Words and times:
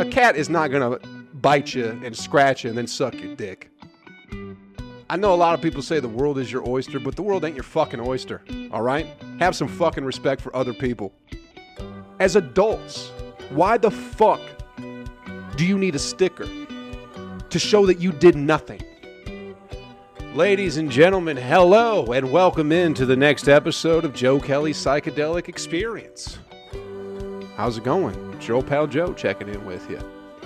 a 0.00 0.10
cat 0.10 0.34
is 0.34 0.48
not 0.48 0.70
gonna 0.70 0.98
bite 1.34 1.74
you 1.74 2.00
and 2.02 2.16
scratch 2.16 2.64
you 2.64 2.70
and 2.70 2.78
then 2.78 2.86
suck 2.86 3.14
your 3.14 3.34
dick. 3.36 3.70
I 5.10 5.16
know 5.16 5.34
a 5.34 5.36
lot 5.36 5.54
of 5.54 5.60
people 5.60 5.82
say 5.82 6.00
the 6.00 6.08
world 6.08 6.38
is 6.38 6.50
your 6.50 6.66
oyster, 6.66 6.98
but 6.98 7.16
the 7.16 7.22
world 7.22 7.44
ain't 7.44 7.54
your 7.54 7.64
fucking 7.64 8.00
oyster. 8.00 8.42
All 8.72 8.80
right? 8.80 9.06
Have 9.40 9.54
some 9.54 9.68
fucking 9.68 10.04
respect 10.04 10.40
for 10.40 10.54
other 10.56 10.72
people. 10.72 11.12
As 12.18 12.36
adults, 12.36 13.10
why 13.50 13.76
the 13.76 13.90
fuck 13.90 14.40
do 15.56 15.66
you 15.66 15.76
need 15.76 15.94
a 15.94 15.98
sticker 15.98 16.48
to 17.50 17.58
show 17.58 17.84
that 17.84 18.00
you 18.00 18.12
did 18.12 18.36
nothing? 18.36 18.80
Ladies 20.34 20.78
and 20.78 20.90
gentlemen, 20.90 21.36
hello 21.36 22.06
and 22.06 22.32
welcome 22.32 22.72
into 22.72 23.04
the 23.04 23.16
next 23.16 23.48
episode 23.48 24.06
of 24.06 24.14
Joe 24.14 24.40
Kelly's 24.40 24.78
Psychedelic 24.78 25.48
Experience. 25.48 26.38
How's 27.60 27.76
it 27.76 27.84
going? 27.84 28.14
It's 28.32 28.48
your 28.48 28.56
old 28.56 28.68
pal 28.68 28.86
Joe 28.86 29.12
checking 29.12 29.46
in 29.46 29.66
with 29.66 29.90
you 29.90 29.98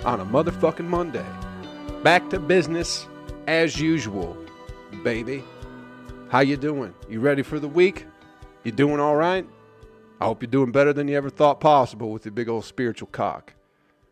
on 0.03 0.19
a 0.19 0.25
motherfucking 0.25 0.83
Monday. 0.83 1.25
Back 2.03 2.29
to 2.31 2.41
business 2.41 3.07
as 3.47 3.79
usual, 3.79 4.35
baby. 5.01 5.41
How 6.27 6.41
you 6.41 6.57
doing? 6.57 6.93
You 7.07 7.21
ready 7.21 7.41
for 7.41 7.57
the 7.57 7.69
week? 7.69 8.05
You 8.65 8.73
doing 8.73 8.99
all 8.99 9.15
right? 9.15 9.47
I 10.19 10.25
hope 10.25 10.41
you're 10.41 10.51
doing 10.51 10.73
better 10.73 10.91
than 10.91 11.07
you 11.07 11.15
ever 11.15 11.29
thought 11.29 11.61
possible 11.61 12.11
with 12.11 12.25
your 12.25 12.33
big 12.33 12.49
old 12.49 12.65
spiritual 12.65 13.07
cock. 13.07 13.53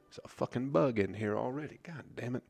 There's 0.06 0.22
a 0.24 0.30
fucking 0.30 0.70
bug 0.70 0.98
in 0.98 1.16
here 1.16 1.38
already. 1.38 1.80
God 1.84 2.06
damn 2.16 2.38
it. 2.38 2.44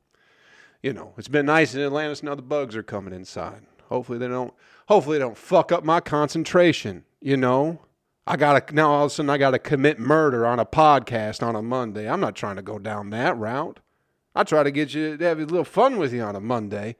You 0.83 0.93
know, 0.93 1.15
it's 1.17 1.27
been 1.27 1.47
nice 1.47 1.73
in 1.73 1.81
Atlantis. 1.81 2.21
now 2.21 2.35
the 2.35 2.43
bugs 2.43 2.75
are 2.75 2.83
coming 2.83 3.15
inside. 3.15 3.63
Hopefully 3.89 4.19
they 4.19 4.27
don't 4.27 4.53
hopefully 4.85 5.17
they 5.17 5.23
don't 5.23 5.35
fuck 5.35 5.71
up 5.71 5.83
my 5.83 5.99
concentration, 5.99 7.05
you 7.21 7.37
know? 7.37 7.79
I 8.25 8.37
gotta 8.37 8.73
now 8.73 8.91
all 8.91 9.05
of 9.05 9.11
a 9.11 9.13
sudden 9.13 9.29
I 9.29 9.37
gotta 9.37 9.59
commit 9.59 9.99
murder 9.99 10.45
on 10.45 10.59
a 10.59 10.65
podcast 10.65 11.45
on 11.45 11.55
a 11.55 11.61
Monday. 11.61 12.09
I'm 12.09 12.21
not 12.21 12.35
trying 12.35 12.55
to 12.55 12.61
go 12.61 12.79
down 12.79 13.09
that 13.09 13.37
route. 13.37 13.81
I 14.33 14.43
try 14.43 14.63
to 14.63 14.71
get 14.71 14.93
you 14.93 15.17
to 15.17 15.25
have 15.25 15.39
a 15.39 15.45
little 15.45 15.65
fun 15.65 15.97
with 15.97 16.13
you 16.13 16.21
on 16.21 16.35
a 16.35 16.39
Monday. 16.39 16.95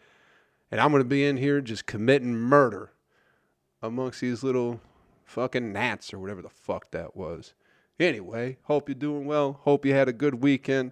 And 0.70 0.81
I'm 0.81 0.92
gonna 0.92 1.06
be 1.06 1.25
in 1.25 1.38
here 1.38 1.62
just 1.62 1.86
committing 1.86 2.36
murder 2.36 2.92
amongst 3.81 4.20
these 4.20 4.44
little 4.44 4.81
fucking 5.23 5.72
gnats 5.72 6.14
or 6.14 6.20
whatever 6.20 6.42
the 6.42 6.50
fuck 6.50 6.92
that 6.92 7.16
was. 7.16 7.53
Anyway, 8.00 8.58
hope 8.64 8.90
you're 8.90 8.95
doing 8.95 9.25
well. 9.25 9.59
Hope 9.62 9.86
you 9.86 9.94
had 9.94 10.09
a 10.09 10.14
good 10.14 10.44
weekend. 10.44 10.92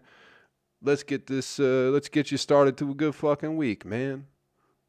Let's 0.81 1.03
get 1.03 1.27
this 1.27 1.59
uh 1.59 1.89
let's 1.91 2.07
get 2.07 2.31
you 2.31 2.37
started 2.37 2.77
to 2.77 2.91
a 2.91 2.95
good 2.95 3.15
fucking 3.15 3.57
week, 3.57 3.83
man. 3.85 4.27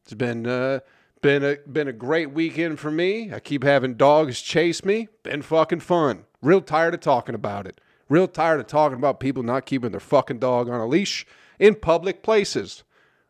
It's 0.05 0.14
been 0.14 0.47
uh 0.47 0.81
been 1.23 1.45
a 1.45 1.56
been 1.67 1.89
a 1.89 1.92
great 1.92 2.33
weekend 2.33 2.78
for 2.78 2.91
me. 2.91 3.33
I 3.33 3.41
keep 3.41 3.62
having 3.65 3.95
dogs 3.95 4.41
chase 4.41 4.84
me. 4.84 5.09
Been 5.23 5.41
fucking 5.41 5.81
fun. 5.81 6.25
Real 6.42 6.61
tired 6.61 6.95
of 6.95 7.01
talking 7.01 7.34
about 7.34 7.67
it. 7.67 7.81
Real 8.09 8.28
tired 8.28 8.61
of 8.61 8.67
talking 8.67 8.98
about 8.98 9.20
people 9.20 9.43
not 9.43 9.65
keeping 9.65 9.93
their 9.93 10.00
fucking 10.00 10.41
dog 10.41 10.69
on 10.69 10.81
a 10.81 10.87
leash 10.87 11.25
in 11.59 11.77
public 11.77 12.23
places 12.23 12.83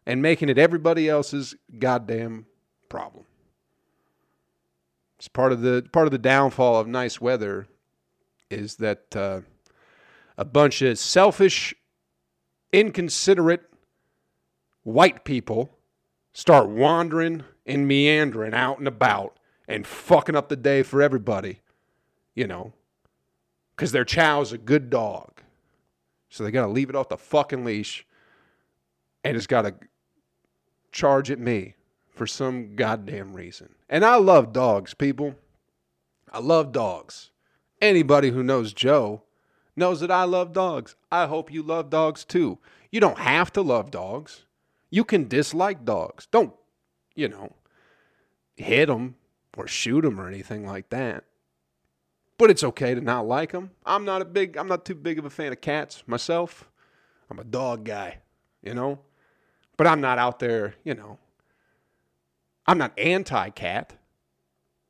and 0.06 0.20
making 0.20 0.48
it 0.48 0.58
everybody 0.58 1.08
else's 1.08 1.54
goddamn 1.78 2.46
problem. 2.88 3.24
It's 5.18 5.28
part 5.28 5.52
of 5.52 5.60
the 5.60 5.86
part 5.92 6.06
of 6.06 6.10
the 6.10 6.18
downfall 6.18 6.80
of 6.80 6.88
nice 6.88 7.20
weather 7.20 7.68
is 8.50 8.76
that 8.76 9.14
uh, 9.14 9.42
a 10.36 10.44
bunch 10.44 10.82
of 10.82 10.98
selfish, 10.98 11.74
inconsiderate 12.72 13.70
white 14.82 15.24
people 15.24 15.78
start 16.32 16.68
wandering 16.68 17.44
and 17.66 17.86
meandering 17.86 18.54
out 18.54 18.78
and 18.78 18.88
about 18.88 19.36
and 19.68 19.86
fucking 19.86 20.36
up 20.36 20.48
the 20.48 20.56
day 20.56 20.82
for 20.82 21.00
everybody, 21.00 21.60
you 22.34 22.46
know, 22.46 22.72
because 23.74 23.92
their 23.92 24.04
chow's 24.04 24.52
a 24.52 24.58
good 24.58 24.90
dog. 24.90 25.42
So 26.28 26.44
they 26.44 26.50
got 26.50 26.66
to 26.66 26.72
leave 26.72 26.90
it 26.90 26.96
off 26.96 27.08
the 27.08 27.18
fucking 27.18 27.64
leash 27.64 28.06
and 29.24 29.36
it's 29.36 29.46
got 29.46 29.62
to 29.62 29.74
charge 30.90 31.30
at 31.30 31.38
me 31.38 31.74
for 32.10 32.26
some 32.26 32.74
goddamn 32.76 33.34
reason. 33.34 33.74
And 33.88 34.04
I 34.04 34.16
love 34.16 34.52
dogs, 34.52 34.94
people. 34.94 35.34
I 36.32 36.38
love 36.38 36.72
dogs. 36.72 37.30
Anybody 37.80 38.30
who 38.30 38.42
knows 38.42 38.72
Joe 38.72 39.22
knows 39.76 40.00
that 40.00 40.10
I 40.10 40.24
love 40.24 40.52
dogs. 40.52 40.96
I 41.10 41.26
hope 41.26 41.52
you 41.52 41.62
love 41.62 41.90
dogs 41.90 42.24
too. 42.24 42.58
You 42.90 43.00
don't 43.00 43.18
have 43.18 43.52
to 43.54 43.62
love 43.62 43.90
dogs. 43.90 44.44
You 44.90 45.04
can 45.04 45.28
dislike 45.28 45.84
dogs. 45.84 46.26
Don't, 46.30 46.52
you 47.14 47.28
know, 47.28 47.52
hit 48.56 48.86
them 48.86 49.16
or 49.56 49.66
shoot 49.66 50.02
them 50.02 50.20
or 50.20 50.28
anything 50.28 50.66
like 50.66 50.90
that. 50.90 51.24
But 52.38 52.50
it's 52.50 52.64
okay 52.64 52.94
to 52.94 53.00
not 53.00 53.26
like 53.26 53.52
them. 53.52 53.70
I'm 53.86 54.04
not 54.04 54.22
a 54.22 54.24
big 54.24 54.56
I'm 54.56 54.68
not 54.68 54.84
too 54.84 54.94
big 54.94 55.18
of 55.18 55.24
a 55.24 55.30
fan 55.30 55.52
of 55.52 55.60
cats 55.60 56.02
myself. 56.06 56.68
I'm 57.30 57.38
a 57.38 57.44
dog 57.44 57.84
guy, 57.84 58.18
you 58.62 58.74
know? 58.74 58.98
But 59.76 59.86
I'm 59.86 60.00
not 60.00 60.18
out 60.18 60.38
there, 60.38 60.74
you 60.84 60.94
know. 60.94 61.18
I'm 62.66 62.78
not 62.78 62.98
anti-cat. 62.98 63.94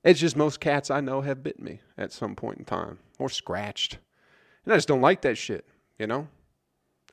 It's 0.05 0.21
just 0.21 0.37
most 0.37 0.61
cats 0.61 0.91
I 0.91 1.01
know 1.01 1.21
have 1.21 1.43
bit 1.43 1.61
me 1.61 1.81
at 1.97 2.13
some 2.13 2.35
point 2.35 2.59
in 2.59 2.65
time 2.65 2.99
or 3.19 3.29
scratched. 3.29 3.99
And 4.65 4.73
I 4.73 4.77
just 4.77 4.89
don't 4.89 5.01
like 5.01 5.23
that 5.23 5.39
shit, 5.39 5.67
you 5.99 6.07
know? 6.07 6.29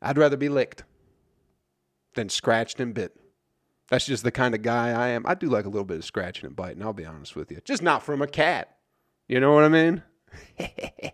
I'd 0.02 0.18
rather 0.18 0.38
be 0.38 0.50
licked 0.50 0.84
than 2.16 2.30
scratched 2.30 2.80
and 2.80 2.94
bit. 2.94 3.19
That's 3.90 4.06
just 4.06 4.24
the 4.24 4.32
kind 4.32 4.54
of 4.54 4.62
guy 4.62 4.90
I 4.90 5.10
am. 5.10 5.26
I 5.26 5.34
do 5.34 5.48
like 5.48 5.66
a 5.66 5.70
little 5.70 5.86
bit 5.86 5.98
of 5.98 6.06
scratching 6.06 6.46
and 6.46 6.56
biting, 6.56 6.82
I'll 6.84 6.94
be 6.94 7.06
honest 7.06 7.36
with 7.36 7.52
you. 7.52 7.60
Just 7.66 7.82
not 7.82 8.04
from 8.04 8.22
a 8.22 8.28
cat. 8.28 8.78
You 9.28 9.40
know 9.40 9.54
what 9.54 9.64
I 9.64 9.70
mean? 9.70 10.04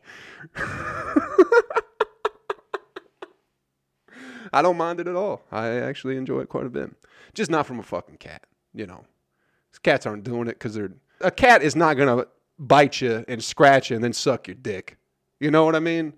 I 4.54 4.62
don't 4.62 4.78
mind 4.78 5.00
it 5.00 5.08
at 5.08 5.16
all. 5.16 5.42
I 5.52 5.68
actually 5.68 6.18
enjoy 6.18 6.42
it 6.42 6.50
quite 6.50 6.66
a 6.66 6.70
bit. 6.70 6.92
Just 7.34 7.52
not 7.52 7.66
from 7.66 7.80
a 7.80 7.84
fucking 7.84 8.18
cat, 8.18 8.46
you 8.74 8.86
know. 8.86 9.06
Cats 9.84 10.06
aren't 10.06 10.24
doing 10.24 10.48
it 10.48 10.58
because 10.58 10.74
they're. 10.74 10.94
A 11.22 11.30
cat 11.30 11.62
is 11.62 11.76
not 11.76 11.96
going 11.98 12.18
to 12.18 12.28
bite 12.58 13.02
you 13.02 13.26
and 13.28 13.44
scratch 13.44 13.90
you 13.90 13.96
and 13.96 14.04
then 14.04 14.14
suck 14.14 14.48
your 14.48 14.56
dick. 14.56 14.98
You 15.40 15.52
know 15.52 15.66
what 15.66 15.76
I 15.76 15.80
mean? 15.80 16.14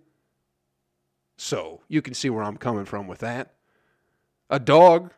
So 1.37 1.81
you 1.87 2.01
can 2.01 2.13
see 2.13 2.29
where 2.29 2.43
I'm 2.43 2.57
coming 2.57 2.85
from 2.85 3.07
with 3.07 3.19
that. 3.19 3.55
A 4.49 4.59
dog 4.59 5.11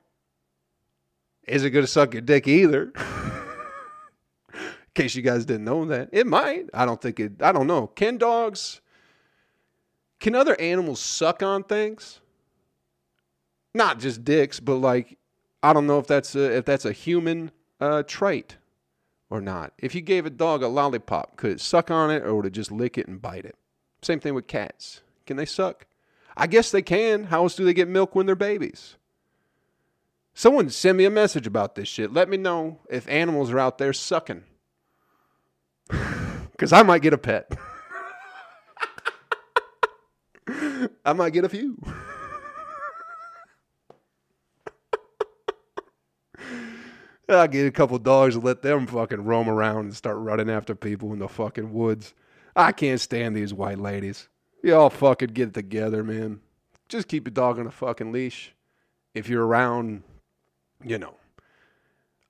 isn't 1.49 1.71
going 1.71 1.83
to 1.83 1.91
suck 1.91 2.13
your 2.13 2.21
dick 2.21 2.47
either. 2.47 2.91
In 4.53 4.93
case 4.93 5.15
you 5.15 5.21
guys 5.21 5.45
didn't 5.45 5.65
know 5.65 5.85
that. 5.85 6.09
It 6.11 6.27
might. 6.27 6.65
I 6.73 6.85
don't 6.85 7.01
think 7.01 7.19
it, 7.19 7.41
I 7.41 7.51
don't 7.51 7.67
know. 7.67 7.87
Can 7.87 8.17
dogs, 8.17 8.81
can 10.19 10.35
other 10.35 10.59
animals 10.59 10.99
suck 10.99 11.41
on 11.43 11.63
things? 11.63 12.19
Not 13.73 13.99
just 13.99 14.23
dicks, 14.23 14.59
but 14.59 14.75
like, 14.75 15.17
I 15.61 15.73
don't 15.73 15.87
know 15.87 15.99
if 15.99 16.07
that's 16.07 16.35
a, 16.35 16.57
if 16.57 16.65
that's 16.65 16.85
a 16.85 16.91
human 16.91 17.51
uh, 17.79 18.03
trait 18.03 18.57
or 19.29 19.41
not. 19.41 19.73
If 19.77 19.93
you 19.93 20.01
gave 20.01 20.25
a 20.25 20.31
dog 20.31 20.63
a 20.63 20.67
lollipop, 20.67 21.37
could 21.37 21.51
it 21.51 21.61
suck 21.61 21.91
on 21.91 22.11
it 22.11 22.23
or 22.23 22.35
would 22.35 22.45
it 22.45 22.51
just 22.51 22.71
lick 22.71 22.97
it 22.97 23.07
and 23.07 23.21
bite 23.21 23.45
it? 23.45 23.55
Same 24.01 24.19
thing 24.19 24.33
with 24.33 24.47
cats. 24.47 25.01
Can 25.25 25.37
they 25.37 25.45
suck? 25.45 25.85
I 26.35 26.47
guess 26.47 26.71
they 26.71 26.81
can. 26.81 27.25
How 27.25 27.43
else 27.43 27.55
do 27.55 27.65
they 27.65 27.73
get 27.73 27.87
milk 27.87 28.15
when 28.15 28.25
they're 28.25 28.35
babies? 28.35 28.95
Someone 30.39 30.69
send 30.69 30.97
me 30.97 31.03
a 31.03 31.09
message 31.09 31.45
about 31.47 31.75
this 31.75 31.89
shit. 31.89 32.13
Let 32.13 32.29
me 32.29 32.37
know 32.37 32.79
if 32.89 33.05
animals 33.09 33.51
are 33.51 33.59
out 33.59 33.77
there 33.77 33.91
sucking. 33.91 34.45
Because 36.51 36.71
I 36.71 36.81
might 36.83 37.01
get 37.01 37.11
a 37.13 37.17
pet. 37.17 37.51
I 41.05 41.11
might 41.13 41.31
get 41.31 41.43
a 41.43 41.49
few. 41.49 41.77
I'll 47.29 47.47
get 47.47 47.65
a 47.65 47.71
couple 47.71 47.97
dogs 47.99 48.35
and 48.35 48.43
let 48.43 48.61
them 48.61 48.87
fucking 48.87 49.25
roam 49.25 49.49
around 49.49 49.85
and 49.85 49.95
start 49.95 50.17
running 50.17 50.49
after 50.49 50.73
people 50.75 51.11
in 51.13 51.19
the 51.19 51.29
fucking 51.29 51.73
woods. 51.73 52.13
I 52.55 52.71
can't 52.73 53.01
stand 53.01 53.35
these 53.35 53.53
white 53.53 53.79
ladies. 53.79 54.29
Y'all 54.63 54.89
fucking 54.89 55.29
get 55.29 55.49
it 55.49 55.53
together, 55.53 56.03
man. 56.03 56.39
Just 56.87 57.09
keep 57.09 57.27
your 57.27 57.33
dog 57.33 57.59
on 57.59 57.67
a 57.67 57.71
fucking 57.71 58.13
leash. 58.13 58.53
If 59.13 59.29
you're 59.29 59.45
around, 59.45 60.03
you 60.83 60.97
know. 60.97 61.15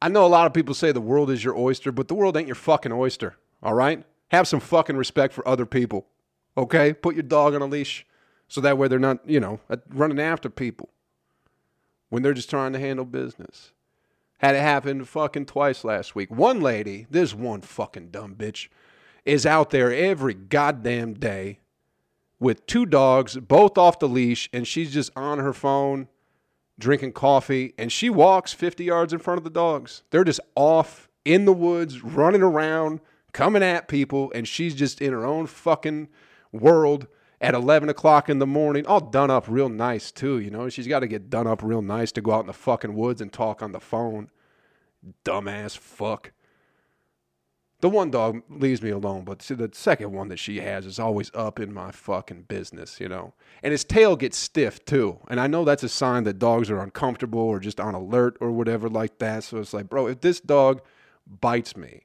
I 0.01 0.07
know 0.07 0.25
a 0.25 0.28
lot 0.28 0.48
of 0.48 0.54
people 0.54 0.74
say 0.74 0.92
the 0.92 1.01
world 1.01 1.30
is 1.30 1.44
your 1.44 1.57
oyster, 1.57 1.92
but 1.92 2.07
the 2.07 2.16
world 2.16 2.38
ain't 2.38 2.48
your 2.48 2.56
fucking 2.56 2.92
oyster, 2.92 3.36
all 3.62 3.74
right? 3.74 4.04
Have 4.30 4.48
some 4.48 4.60
fucking 4.60 4.96
respect 4.96 5.34
for 5.34 5.46
other 5.48 5.66
people, 5.66 6.07
okay? 6.56 6.94
Put 6.94 7.16
your 7.16 7.24
dog 7.24 7.54
on 7.54 7.62
a 7.62 7.66
leash 7.66 8.06
so 8.48 8.62
that 8.62 8.78
way 8.78 8.88
they're 8.88 8.98
not, 9.00 9.19
you 9.28 9.40
know, 9.40 9.60
uh, 9.69 9.78
running 9.90 10.19
after 10.19 10.50
people 10.50 10.90
when 12.10 12.24
they're 12.24 12.34
just 12.34 12.50
trying 12.50 12.74
to 12.74 12.80
handle 12.80 13.06
business. 13.06 13.72
Had 14.40 14.56
it 14.56 14.62
happen 14.62 15.04
fucking 15.04 15.48
twice 15.48 15.84
last 15.84 16.16
week. 16.16 16.31
One 16.31 16.62
lady, 16.62 17.07
this 17.10 17.34
one 17.36 17.62
fucking 17.62 18.10
dumb 18.10 18.36
bitch, 18.36 18.69
is 19.25 19.45
out 19.45 19.69
there 19.69 19.94
every 19.94 20.34
goddamn 20.34 21.16
day 21.16 21.60
with 22.40 22.66
two 22.66 22.86
dogs, 22.86 23.36
both 23.36 23.78
off 23.78 24.00
the 24.00 24.07
leash, 24.07 24.50
and 24.54 24.66
she's 24.66 24.94
just 24.94 25.12
on 25.16 25.40
her 25.40 25.52
phone 25.52 26.07
drinking 26.80 27.14
coffee, 27.14 27.74
and 27.78 27.92
she 27.92 28.10
walks 28.10 28.54
50 28.54 28.84
yards 28.84 29.14
in 29.14 29.20
front 29.20 29.38
of 29.38 29.44
the 29.44 29.50
dogs. 29.50 30.02
They're 30.10 30.24
just 30.24 30.40
off 30.56 31.10
in 31.26 31.46
the 31.46 31.54
woods, 31.54 32.04
running 32.04 32.42
around, 32.42 33.02
coming 33.34 33.62
at 33.62 33.88
people, 33.88 34.31
and 34.34 34.48
she's 34.48 34.74
just 34.74 35.02
in 35.02 35.12
her 35.12 35.26
own 35.26 35.46
fucking 35.46 36.08
world 36.52 37.08
at 37.42 37.54
11 37.54 37.90
o'clock 37.90 38.30
in 38.30 38.40
the 38.40 38.48
morning, 38.48 38.86
all 38.86 39.00
done 39.00 39.31
up 39.31 39.48
real 39.48 39.70
nice 39.70 40.12
too. 40.12 40.40
You 40.40 40.50
know, 40.50 40.68
she's 40.70 40.88
got 40.88 41.00
to 41.00 41.08
get 41.08 41.30
done 41.30 41.48
up 41.48 41.64
real 41.64 41.81
nice 41.81 42.12
to 42.14 42.22
go 42.22 42.31
out 42.31 42.42
in 42.42 42.48
the 42.48 42.54
fucking 42.54 42.96
woods 42.96 43.22
and 43.22 43.31
talk 43.31 43.62
on 43.62 43.72
the 43.72 43.80
phone. 43.80 44.30
Dumbass 45.24 45.78
fuck. 45.78 46.31
The 47.81 47.90
one 47.90 48.12
dog 48.12 48.44
leaves 48.50 48.81
me 48.81 48.90
alone, 48.90 49.24
but 49.24 49.42
see, 49.42 49.54
the 49.54 49.70
second 49.72 50.12
one 50.12 50.28
that 50.28 50.40
she 50.40 50.60
has 50.60 50.86
is 50.86 51.00
always 51.00 51.31
up 51.34 51.62
in 51.62 51.74
my 51.74 51.92
fucking 51.92 52.44
business, 52.44 53.00
you 53.00 53.08
know. 53.08 53.34
And 53.64 53.72
his 53.72 53.86
tail 53.86 54.18
gets 54.18 54.38
stiff 54.38 54.84
too. 54.84 55.20
And 55.30 55.40
I 55.40 55.48
know 55.48 55.64
that's 55.64 55.84
a 55.84 55.90
sign 55.90 56.26
that 56.26 56.40
dogs 56.40 56.70
are 56.70 56.81
uncomfortable 56.81 57.40
or 57.40 57.60
just 57.60 57.80
on 57.80 57.96
alert 57.96 58.36
or 58.42 58.52
whatever 58.52 58.90
like 58.90 59.18
that. 59.20 59.46
So 59.46 59.60
it's 59.60 59.74
like, 59.74 59.88
bro, 59.88 60.08
if 60.08 60.20
this 60.20 60.42
dog 60.42 60.81
bites 61.40 61.78
me, 61.78 62.02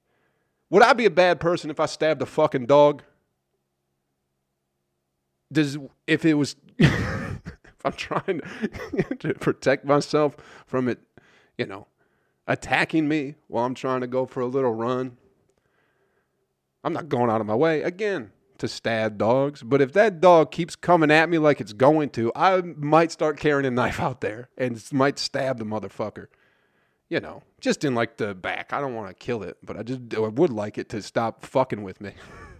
would 0.71 0.85
I 0.85 0.93
be 0.93 1.07
a 1.07 1.11
bad 1.11 1.41
person 1.41 1.71
if 1.71 1.81
I 1.81 1.87
stabbed 1.87 2.23
a 2.23 2.27
fucking 2.27 2.67
dog? 2.67 3.03
Does 5.53 5.77
if 6.07 6.25
it 6.25 6.35
was 6.35 6.55
if 6.79 7.85
I'm 7.85 7.93
trying 7.93 8.43
to 9.19 9.35
protect 9.35 9.85
myself 9.85 10.37
from 10.67 10.89
it, 10.89 11.01
you 11.59 11.67
know, 11.67 11.89
attacking 12.47 13.09
me 13.09 13.35
while 13.49 13.65
I'm 13.65 13.75
trying 13.75 14.03
to 14.03 14.07
go 14.07 14.25
for 14.25 14.41
a 14.41 14.47
little 14.47 14.73
run, 14.73 15.17
I'm 16.85 16.93
not 16.93 17.09
going 17.09 17.31
out 17.31 17.41
of 17.41 17.47
my 17.47 17.55
way 17.55 17.83
again 17.83 18.31
to 18.59 18.69
stab 18.69 19.19
dogs. 19.19 19.63
But 19.63 19.81
if 19.81 19.93
that 19.95 20.21
dog 20.21 20.51
keeps 20.51 20.77
coming 20.77 21.11
at 21.11 21.29
me 21.29 21.39
like 21.39 21.61
it's 21.61 21.73
going 21.73 22.11
to, 22.11 22.31
I 22.37 22.61
might 22.61 23.11
start 23.11 23.39
carrying 23.39 23.67
a 23.67 23.71
knife 23.71 24.01
out 24.01 24.21
there 24.21 24.49
and 24.57 24.83
might 24.93 25.19
stab 25.19 25.59
the 25.59 25.65
motherfucker. 25.65 26.27
You 27.09 27.21
know, 27.21 27.43
just 27.61 27.85
in 27.85 27.95
like 27.95 28.17
the 28.17 28.35
back. 28.35 28.73
I 28.73 28.81
don't 28.81 28.95
want 28.95 29.09
to 29.09 29.15
kill 29.15 29.43
it, 29.43 29.59
but 29.63 29.77
I 29.77 29.83
just 29.83 30.01
I 30.15 30.21
would 30.21 30.51
like 30.51 30.79
it 30.79 30.89
to 30.91 31.03
stop 31.03 31.45
fucking 31.45 31.83
with 31.83 32.01
me. 32.01 32.13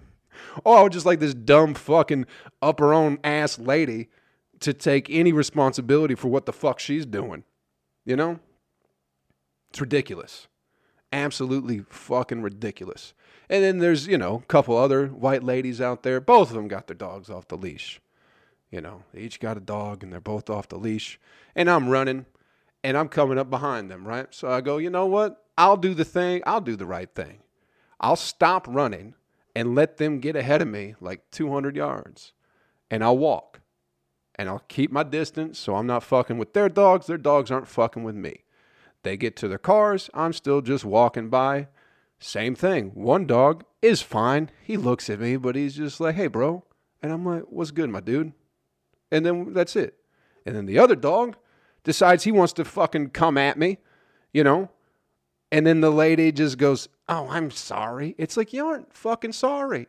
or 0.65 0.79
I 0.79 0.83
would 0.83 0.93
just 0.93 1.07
like 1.07 1.21
this 1.21 1.35
dumb 1.35 1.75
fucking 1.75 2.27
up 2.63 2.79
her 2.79 2.93
own 2.93 3.19
ass 3.25 3.59
lady 3.59 4.09
to 4.61 4.73
take 4.73 5.11
any 5.11 5.33
responsibility 5.33 6.15
for 6.15 6.29
what 6.29 6.47
the 6.47 6.53
fuck 6.53 6.79
she's 6.79 7.07
doing. 7.07 7.45
You 8.05 8.17
know? 8.17 8.39
It's 9.71 9.81
ridiculous. 9.81 10.47
Absolutely 11.13 11.85
fucking 11.89 12.43
ridiculous. 12.43 13.15
And 13.49 13.63
then 13.63 13.79
there's, 13.79 14.07
you 14.07 14.19
know, 14.19 14.37
a 14.37 14.47
couple 14.47 14.77
other 14.77 15.09
white 15.09 15.43
ladies 15.43 15.81
out 15.81 16.03
there. 16.03 16.21
Both 16.21 16.51
of 16.51 16.57
them 16.57 16.69
got 16.69 16.87
their 16.87 16.97
dogs 16.97 17.29
off 17.29 17.49
the 17.49 17.57
leash. 17.57 18.01
You 18.71 18.81
know, 18.81 19.05
they 19.13 19.21
each 19.21 19.41
got 19.41 19.57
a 19.57 19.61
dog 19.61 20.03
and 20.03 20.13
they're 20.13 20.21
both 20.21 20.51
off 20.51 20.69
the 20.69 20.79
leash. 20.79 21.21
And 21.55 21.71
I'm 21.71 21.89
running 21.89 22.27
and 22.83 22.97
I'm 22.97 23.09
coming 23.09 23.39
up 23.39 23.51
behind 23.51 23.91
them, 23.91 24.07
right? 24.07 24.27
So 24.31 24.51
I 24.51 24.61
go, 24.61 24.79
you 24.79 24.91
know 24.91 25.07
what? 25.07 25.45
I'll 25.57 25.77
do 25.77 25.95
the 25.95 26.05
thing. 26.05 26.43
I'll 26.47 26.61
do 26.61 26.77
the 26.77 26.87
right 26.87 27.13
thing. 27.15 27.39
I'll 28.01 28.17
stop 28.17 28.67
running 28.69 29.15
and 29.55 29.75
let 29.75 29.99
them 29.99 30.19
get 30.19 30.37
ahead 30.37 30.61
of 30.61 30.69
me 30.69 30.95
like 31.01 31.31
200 31.31 31.77
yards. 31.77 32.33
And 32.91 33.05
I'll 33.05 33.19
walk. 33.19 33.61
And 34.37 34.49
I'll 34.49 34.65
keep 34.67 34.91
my 34.91 35.05
distance 35.05 35.59
so 35.59 35.77
I'm 35.77 35.87
not 35.87 36.03
fucking 36.03 36.39
with 36.39 36.55
their 36.55 36.69
dogs. 36.69 37.07
Their 37.07 37.19
dogs 37.19 37.51
aren't 37.51 37.69
fucking 37.69 38.03
with 38.03 38.17
me. 38.17 38.43
They 39.05 39.17
get 39.17 39.37
to 39.37 39.49
their 39.49 39.59
cars. 39.59 40.11
I'm 40.13 40.33
still 40.33 40.61
just 40.61 40.85
walking 40.85 41.29
by 41.29 41.69
same 42.25 42.55
thing. 42.55 42.91
One 42.95 43.27
dog 43.27 43.65
is 43.83 44.01
fine. 44.01 44.51
He 44.63 44.79
looks 44.79 45.11
at 45.11 45.21
me, 45.21 45.37
but 45.37 45.57
he's 45.57 45.77
just 45.77 46.01
like, 46.01 46.15
hey, 46.15 46.27
bro. 46.27 46.65
And 47.03 47.13
I'm 47.13 47.25
like, 47.27 47.43
what's 47.43 47.71
good, 47.71 47.91
my 47.91 48.01
dude? 48.01 48.33
And 49.13 49.27
then 49.27 49.53
that's 49.53 49.77
it. 49.77 49.99
And 50.47 50.57
then 50.57 50.65
the 50.65 50.79
other 50.79 50.97
dog 50.97 51.37
decides 51.83 52.25
he 52.25 52.33
wants 52.33 52.55
to 52.55 52.65
fucking 52.65 53.11
come 53.11 53.37
at 53.37 53.59
me, 53.59 53.77
you 54.33 54.43
know? 54.43 54.71
And 55.53 55.67
then 55.67 55.83
the 55.83 55.91
lady 55.91 56.33
just 56.33 56.57
goes, 56.57 56.89
oh, 57.11 57.29
I'm 57.29 57.51
sorry. 57.51 58.15
It's 58.17 58.39
like, 58.39 58.55
you 58.55 58.67
aren't 58.67 58.95
fucking 58.95 59.33
sorry. 59.33 59.87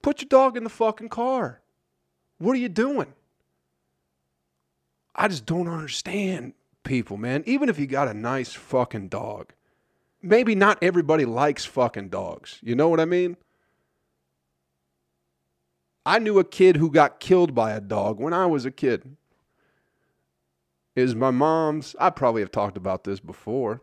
Put 0.00 0.22
your 0.22 0.28
dog 0.28 0.56
in 0.56 0.62
the 0.62 0.70
fucking 0.70 1.08
car. 1.08 1.60
What 2.38 2.52
are 2.52 2.60
you 2.60 2.68
doing? 2.68 3.14
I 5.14 5.26
just 5.26 5.44
don't 5.44 5.68
understand 5.68 6.54
people, 6.84 7.16
man. 7.16 7.42
Even 7.46 7.68
if 7.68 7.80
you 7.80 7.88
got 7.88 8.06
a 8.06 8.14
nice 8.14 8.52
fucking 8.52 9.08
dog 9.08 9.52
maybe 10.24 10.54
not 10.54 10.78
everybody 10.82 11.24
likes 11.24 11.64
fucking 11.64 12.08
dogs. 12.08 12.58
You 12.62 12.74
know 12.74 12.88
what 12.88 13.00
I 13.00 13.04
mean? 13.04 13.36
I 16.06 16.18
knew 16.18 16.38
a 16.38 16.44
kid 16.44 16.76
who 16.76 16.90
got 16.90 17.20
killed 17.20 17.54
by 17.54 17.72
a 17.72 17.80
dog 17.80 18.18
when 18.18 18.32
I 18.32 18.46
was 18.46 18.64
a 18.64 18.70
kid. 18.70 19.16
Is 20.96 21.14
my 21.14 21.30
mom's, 21.30 21.96
I 21.98 22.10
probably 22.10 22.42
have 22.42 22.52
talked 22.52 22.76
about 22.76 23.04
this 23.04 23.20
before. 23.20 23.80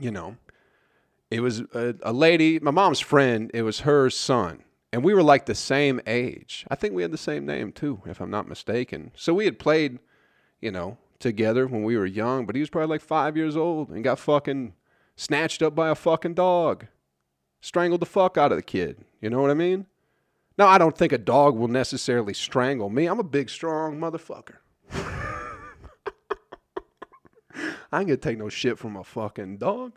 You 0.00 0.10
know, 0.10 0.36
it 1.30 1.40
was 1.40 1.60
a, 1.74 1.94
a 2.02 2.12
lady, 2.12 2.58
my 2.58 2.70
mom's 2.70 3.00
friend, 3.00 3.50
it 3.52 3.62
was 3.62 3.80
her 3.80 4.08
son. 4.10 4.62
And 4.92 5.04
we 5.04 5.14
were 5.14 5.22
like 5.22 5.46
the 5.46 5.54
same 5.54 6.00
age. 6.06 6.64
I 6.70 6.74
think 6.74 6.94
we 6.94 7.02
had 7.02 7.10
the 7.10 7.18
same 7.18 7.44
name 7.44 7.72
too, 7.72 8.00
if 8.06 8.20
I'm 8.20 8.30
not 8.30 8.48
mistaken. 8.48 9.10
So 9.14 9.34
we 9.34 9.44
had 9.44 9.58
played, 9.58 9.98
you 10.60 10.70
know, 10.70 10.96
together 11.18 11.66
when 11.66 11.82
we 11.82 11.96
were 11.96 12.06
young, 12.06 12.46
but 12.46 12.54
he 12.54 12.60
was 12.60 12.70
probably 12.70 12.94
like 12.94 13.02
five 13.02 13.36
years 13.36 13.56
old 13.56 13.90
and 13.90 14.04
got 14.04 14.18
fucking 14.18 14.74
snatched 15.16 15.62
up 15.62 15.74
by 15.74 15.88
a 15.88 15.94
fucking 15.94 16.34
dog, 16.34 16.86
strangled 17.60 18.00
the 18.00 18.06
fuck 18.06 18.38
out 18.38 18.52
of 18.52 18.58
the 18.58 18.62
kid. 18.62 18.98
You 19.20 19.30
know 19.30 19.40
what 19.40 19.50
I 19.50 19.54
mean? 19.54 19.86
Now, 20.58 20.68
I 20.68 20.78
don't 20.78 20.96
think 20.96 21.12
a 21.12 21.18
dog 21.18 21.56
will 21.56 21.68
necessarily 21.68 22.32
strangle 22.32 22.88
me. 22.88 23.06
I'm 23.06 23.18
a 23.18 23.24
big, 23.24 23.50
strong 23.50 23.98
motherfucker. 23.98 24.56
I 27.92 28.00
ain't 28.00 28.08
gonna 28.08 28.16
take 28.16 28.38
no 28.38 28.48
shit 28.48 28.78
from 28.78 28.96
a 28.96 29.04
fucking 29.04 29.58
dog. 29.58 29.92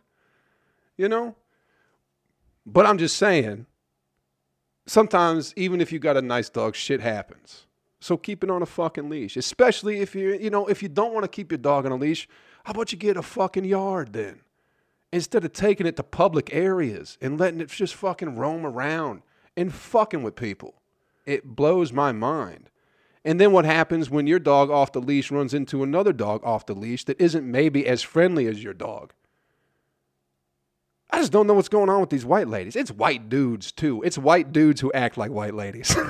You 0.97 1.07
know? 1.07 1.35
But 2.65 2.85
I'm 2.85 2.97
just 2.97 3.15
saying, 3.15 3.65
sometimes, 4.85 5.53
even 5.55 5.79
if 5.79 5.91
you 5.91 5.99
got 5.99 6.17
a 6.17 6.21
nice 6.21 6.49
dog, 6.49 6.75
shit 6.75 6.99
happens. 6.99 7.65
So 8.01 8.17
keep 8.17 8.43
it 8.43 8.49
on 8.49 8.61
a 8.61 8.65
fucking 8.65 9.09
leash. 9.09 9.37
Especially 9.37 10.01
if 10.01 10.15
you 10.15 10.33
you 10.33 10.49
know, 10.49 10.67
if 10.67 10.83
you 10.83 10.89
don't 10.89 11.13
want 11.13 11.23
to 11.23 11.29
keep 11.29 11.51
your 11.51 11.57
dog 11.57 11.85
on 11.85 11.91
a 11.91 11.95
leash, 11.95 12.27
how 12.63 12.71
about 12.71 12.91
you 12.91 12.97
get 12.97 13.17
a 13.17 13.21
fucking 13.21 13.65
yard 13.65 14.13
then? 14.13 14.41
Instead 15.11 15.43
of 15.43 15.53
taking 15.53 15.87
it 15.87 15.95
to 15.95 16.03
public 16.03 16.53
areas 16.53 17.17
and 17.21 17.39
letting 17.39 17.61
it 17.61 17.69
just 17.69 17.95
fucking 17.95 18.35
roam 18.35 18.65
around 18.65 19.21
and 19.57 19.73
fucking 19.73 20.23
with 20.23 20.35
people. 20.35 20.75
It 21.25 21.55
blows 21.55 21.91
my 21.91 22.11
mind. 22.11 22.69
And 23.25 23.39
then 23.39 23.51
what 23.51 23.65
happens 23.65 24.09
when 24.09 24.27
your 24.27 24.39
dog 24.39 24.69
off 24.69 24.91
the 24.91 25.01
leash 25.01 25.29
runs 25.31 25.53
into 25.53 25.83
another 25.83 26.13
dog 26.13 26.43
off 26.43 26.65
the 26.65 26.73
leash 26.73 27.03
that 27.05 27.19
isn't 27.19 27.49
maybe 27.49 27.85
as 27.85 28.01
friendly 28.01 28.47
as 28.47 28.63
your 28.63 28.73
dog? 28.73 29.13
I 31.11 31.19
just 31.19 31.31
don't 31.31 31.47
know 31.47 31.55
what's 31.55 31.69
going 31.69 31.89
on 31.89 32.01
with 32.01 32.11
these 32.11 32.25
white 32.25 32.47
ladies. 32.47 32.75
It's 32.75 32.91
white 32.91 33.29
dudes, 33.29 33.71
too. 33.71 34.03
It's 34.03 34.17
white 34.17 34.51
dudes 34.51 34.79
who 34.81 34.91
act 34.93 35.17
like 35.17 35.31
white 35.31 35.55
ladies. 35.55 35.95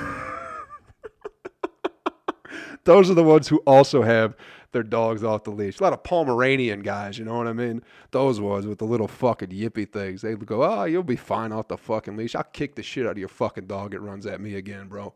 Those 2.84 3.10
are 3.10 3.14
the 3.14 3.24
ones 3.24 3.48
who 3.48 3.58
also 3.66 4.02
have 4.02 4.36
their 4.72 4.82
dogs 4.82 5.24
off 5.24 5.44
the 5.44 5.50
leash. 5.50 5.80
A 5.80 5.82
lot 5.82 5.92
of 5.92 6.02
Pomeranian 6.02 6.80
guys, 6.80 7.18
you 7.18 7.24
know 7.24 7.36
what 7.36 7.46
I 7.46 7.52
mean? 7.52 7.82
Those 8.10 8.40
ones 8.40 8.66
with 8.66 8.78
the 8.78 8.84
little 8.84 9.08
fucking 9.08 9.48
yippy 9.48 9.90
things. 9.90 10.22
They 10.22 10.34
go, 10.34 10.62
oh, 10.62 10.84
you'll 10.84 11.02
be 11.02 11.16
fine 11.16 11.52
off 11.52 11.68
the 11.68 11.76
fucking 11.76 12.16
leash. 12.16 12.34
I'll 12.34 12.44
kick 12.44 12.76
the 12.76 12.82
shit 12.82 13.06
out 13.06 13.12
of 13.12 13.18
your 13.18 13.28
fucking 13.28 13.66
dog. 13.66 13.94
It 13.94 14.00
runs 14.00 14.26
at 14.26 14.40
me 14.40 14.54
again, 14.54 14.88
bro. 14.88 15.14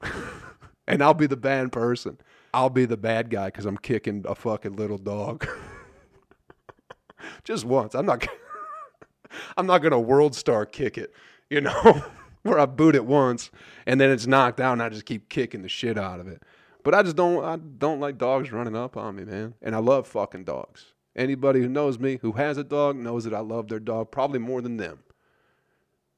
and 0.86 1.02
I'll 1.02 1.14
be 1.14 1.26
the 1.26 1.36
bad 1.36 1.72
person. 1.72 2.18
I'll 2.52 2.70
be 2.70 2.84
the 2.84 2.96
bad 2.96 3.30
guy 3.30 3.46
because 3.46 3.66
I'm 3.66 3.78
kicking 3.78 4.24
a 4.28 4.34
fucking 4.34 4.76
little 4.76 4.98
dog. 4.98 5.46
Just 7.44 7.64
once. 7.64 7.94
I'm 7.94 8.06
not. 8.06 8.26
I'm 9.56 9.66
not 9.66 9.78
gonna 9.78 10.00
world 10.00 10.34
star 10.34 10.64
kick 10.64 10.96
it, 10.96 11.12
you 11.50 11.60
know, 11.60 12.04
where 12.42 12.58
I 12.58 12.66
boot 12.66 12.94
it 12.94 13.04
once 13.04 13.50
and 13.86 14.00
then 14.00 14.10
it's 14.10 14.26
knocked 14.26 14.60
out 14.60 14.74
and 14.74 14.82
I 14.82 14.88
just 14.88 15.06
keep 15.06 15.28
kicking 15.28 15.62
the 15.62 15.68
shit 15.68 15.98
out 15.98 16.20
of 16.20 16.28
it. 16.28 16.42
But 16.84 16.94
I 16.94 17.02
just 17.02 17.16
don't 17.16 17.42
I 17.42 17.56
don't 17.56 17.98
like 17.98 18.18
dogs 18.18 18.52
running 18.52 18.76
up 18.76 18.96
on 18.96 19.16
me, 19.16 19.24
man. 19.24 19.54
And 19.60 19.74
I 19.74 19.78
love 19.78 20.06
fucking 20.06 20.44
dogs. 20.44 20.92
Anybody 21.16 21.60
who 21.60 21.68
knows 21.68 21.98
me 21.98 22.18
who 22.22 22.32
has 22.32 22.58
a 22.58 22.64
dog 22.64 22.96
knows 22.96 23.24
that 23.24 23.34
I 23.34 23.40
love 23.40 23.68
their 23.68 23.80
dog 23.80 24.10
probably 24.12 24.38
more 24.38 24.60
than 24.60 24.76
them. 24.76 25.00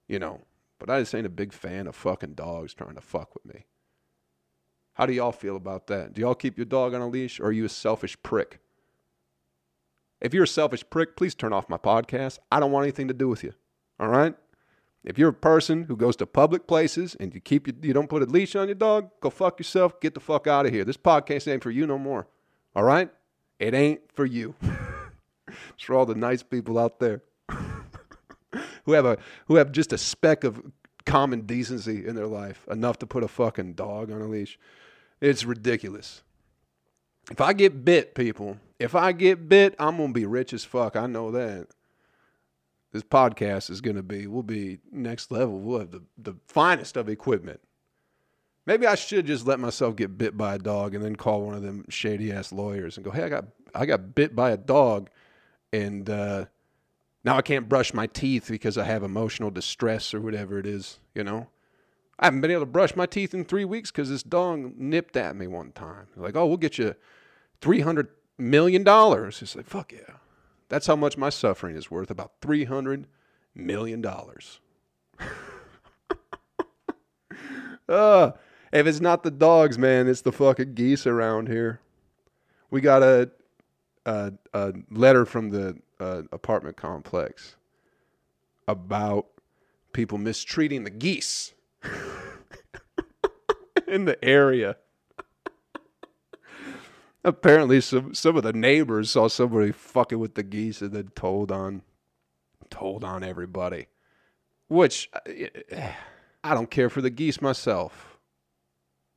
You 0.08 0.18
know. 0.18 0.42
But 0.78 0.90
I 0.90 1.00
just 1.00 1.14
ain't 1.14 1.26
a 1.26 1.30
big 1.30 1.54
fan 1.54 1.86
of 1.86 1.96
fucking 1.96 2.34
dogs 2.34 2.74
trying 2.74 2.96
to 2.96 3.00
fuck 3.00 3.34
with 3.34 3.46
me. 3.46 3.64
How 4.94 5.06
do 5.06 5.12
y'all 5.12 5.32
feel 5.32 5.56
about 5.56 5.86
that? 5.86 6.12
Do 6.12 6.20
y'all 6.20 6.34
keep 6.34 6.58
your 6.58 6.66
dog 6.66 6.92
on 6.94 7.00
a 7.00 7.08
leash 7.08 7.40
or 7.40 7.46
are 7.46 7.52
you 7.52 7.64
a 7.64 7.68
selfish 7.68 8.16
prick? 8.22 8.60
If 10.20 10.34
you're 10.34 10.44
a 10.44 10.48
selfish 10.48 10.84
prick, 10.88 11.16
please 11.16 11.34
turn 11.34 11.52
off 11.52 11.68
my 11.68 11.76
podcast. 11.76 12.38
I 12.50 12.60
don't 12.60 12.72
want 12.72 12.84
anything 12.84 13.08
to 13.08 13.14
do 13.14 13.28
with 13.28 13.44
you. 13.44 13.52
All 14.00 14.08
right? 14.08 14.34
If 15.06 15.18
you're 15.18 15.28
a 15.28 15.32
person 15.32 15.84
who 15.84 15.96
goes 15.96 16.16
to 16.16 16.26
public 16.26 16.66
places 16.66 17.14
and 17.20 17.32
you 17.32 17.40
keep 17.40 17.68
you 17.68 17.92
don't 17.92 18.10
put 18.10 18.22
a 18.22 18.26
leash 18.26 18.56
on 18.56 18.66
your 18.66 18.74
dog, 18.74 19.08
go 19.20 19.30
fuck 19.30 19.60
yourself. 19.60 20.00
Get 20.00 20.14
the 20.14 20.20
fuck 20.20 20.48
out 20.48 20.66
of 20.66 20.72
here. 20.72 20.84
This 20.84 20.96
podcast 20.96 21.50
ain't 21.50 21.62
for 21.62 21.70
you 21.70 21.86
no 21.86 21.96
more. 21.96 22.26
All 22.74 22.82
right? 22.82 23.08
It 23.60 23.72
ain't 23.72 24.00
for 24.14 24.26
you. 24.26 24.56
it's 25.46 25.82
for 25.84 25.94
all 25.94 26.06
the 26.06 26.16
nice 26.16 26.42
people 26.42 26.76
out 26.76 26.98
there 26.98 27.22
who 28.84 28.92
have 28.92 29.06
a 29.06 29.16
who 29.46 29.54
have 29.54 29.70
just 29.70 29.92
a 29.92 29.98
speck 29.98 30.42
of 30.42 30.60
common 31.04 31.42
decency 31.42 32.04
in 32.04 32.16
their 32.16 32.26
life, 32.26 32.66
enough 32.68 32.98
to 32.98 33.06
put 33.06 33.22
a 33.22 33.28
fucking 33.28 33.74
dog 33.74 34.10
on 34.10 34.20
a 34.20 34.26
leash. 34.26 34.58
It's 35.20 35.44
ridiculous. 35.44 36.22
If 37.30 37.40
I 37.40 37.52
get 37.52 37.84
bit, 37.84 38.16
people, 38.16 38.58
if 38.80 38.96
I 38.96 39.12
get 39.12 39.48
bit, 39.48 39.76
I'm 39.78 39.98
gonna 39.98 40.12
be 40.12 40.26
rich 40.26 40.52
as 40.52 40.64
fuck. 40.64 40.96
I 40.96 41.06
know 41.06 41.30
that. 41.30 41.68
This 42.96 43.02
podcast 43.02 43.68
is 43.68 43.82
going 43.82 43.96
to 43.96 44.02
be, 44.02 44.26
we'll 44.26 44.42
be 44.42 44.78
next 44.90 45.30
level. 45.30 45.60
We'll 45.60 45.80
have 45.80 45.90
the, 45.90 46.02
the 46.16 46.32
finest 46.48 46.96
of 46.96 47.10
equipment. 47.10 47.60
Maybe 48.64 48.86
I 48.86 48.94
should 48.94 49.26
just 49.26 49.46
let 49.46 49.60
myself 49.60 49.96
get 49.96 50.16
bit 50.16 50.34
by 50.34 50.54
a 50.54 50.58
dog 50.58 50.94
and 50.94 51.04
then 51.04 51.14
call 51.14 51.42
one 51.42 51.54
of 51.54 51.60
them 51.60 51.84
shady 51.90 52.32
ass 52.32 52.52
lawyers 52.52 52.96
and 52.96 53.04
go, 53.04 53.10
hey, 53.10 53.24
I 53.24 53.28
got, 53.28 53.44
I 53.74 53.84
got 53.84 54.14
bit 54.14 54.34
by 54.34 54.52
a 54.52 54.56
dog 54.56 55.10
and 55.74 56.08
uh, 56.08 56.46
now 57.22 57.36
I 57.36 57.42
can't 57.42 57.68
brush 57.68 57.92
my 57.92 58.06
teeth 58.06 58.48
because 58.48 58.78
I 58.78 58.84
have 58.84 59.02
emotional 59.02 59.50
distress 59.50 60.14
or 60.14 60.22
whatever 60.22 60.58
it 60.58 60.64
is, 60.64 60.98
you 61.14 61.22
know? 61.22 61.48
I 62.18 62.24
haven't 62.24 62.40
been 62.40 62.50
able 62.50 62.62
to 62.62 62.66
brush 62.66 62.96
my 62.96 63.04
teeth 63.04 63.34
in 63.34 63.44
three 63.44 63.66
weeks 63.66 63.90
because 63.90 64.08
this 64.08 64.22
dog 64.22 64.78
nipped 64.78 65.18
at 65.18 65.36
me 65.36 65.46
one 65.46 65.72
time. 65.72 66.06
Like, 66.16 66.34
oh, 66.34 66.46
we'll 66.46 66.56
get 66.56 66.78
you 66.78 66.94
$300 67.60 68.08
million. 68.38 68.84
It's 68.86 69.54
like, 69.54 69.66
fuck 69.66 69.92
yeah. 69.92 70.14
That's 70.68 70.86
how 70.86 70.96
much 70.96 71.16
my 71.16 71.30
suffering 71.30 71.76
is 71.76 71.90
worth 71.90 72.10
about 72.10 72.40
$300 72.40 73.04
million. 73.54 74.04
uh, 77.88 78.32
if 78.72 78.86
it's 78.86 79.00
not 79.00 79.22
the 79.22 79.30
dogs, 79.30 79.78
man, 79.78 80.08
it's 80.08 80.22
the 80.22 80.32
fucking 80.32 80.74
geese 80.74 81.06
around 81.06 81.48
here. 81.48 81.80
We 82.70 82.80
got 82.80 83.02
a, 83.02 83.30
a, 84.04 84.32
a 84.52 84.72
letter 84.90 85.24
from 85.24 85.50
the 85.50 85.78
uh, 86.00 86.22
apartment 86.32 86.76
complex 86.76 87.56
about 88.66 89.26
people 89.92 90.18
mistreating 90.18 90.84
the 90.84 90.90
geese 90.90 91.54
in 93.86 94.04
the 94.04 94.22
area 94.24 94.76
apparently 97.26 97.80
some 97.80 98.14
some 98.14 98.36
of 98.36 98.44
the 98.44 98.52
neighbors 98.52 99.10
saw 99.10 99.28
somebody 99.28 99.72
fucking 99.72 100.18
with 100.18 100.36
the 100.36 100.44
geese 100.44 100.80
and 100.80 100.92
then 100.92 101.10
told 101.14 101.52
on 101.52 101.82
told 102.70 103.04
on 103.04 103.22
everybody. 103.22 103.88
Which 104.68 105.10
uh, 105.12 105.90
i 106.42 106.54
don't 106.54 106.70
care 106.70 106.88
for 106.88 107.02
the 107.02 107.10
geese 107.10 107.42
myself. 107.42 108.18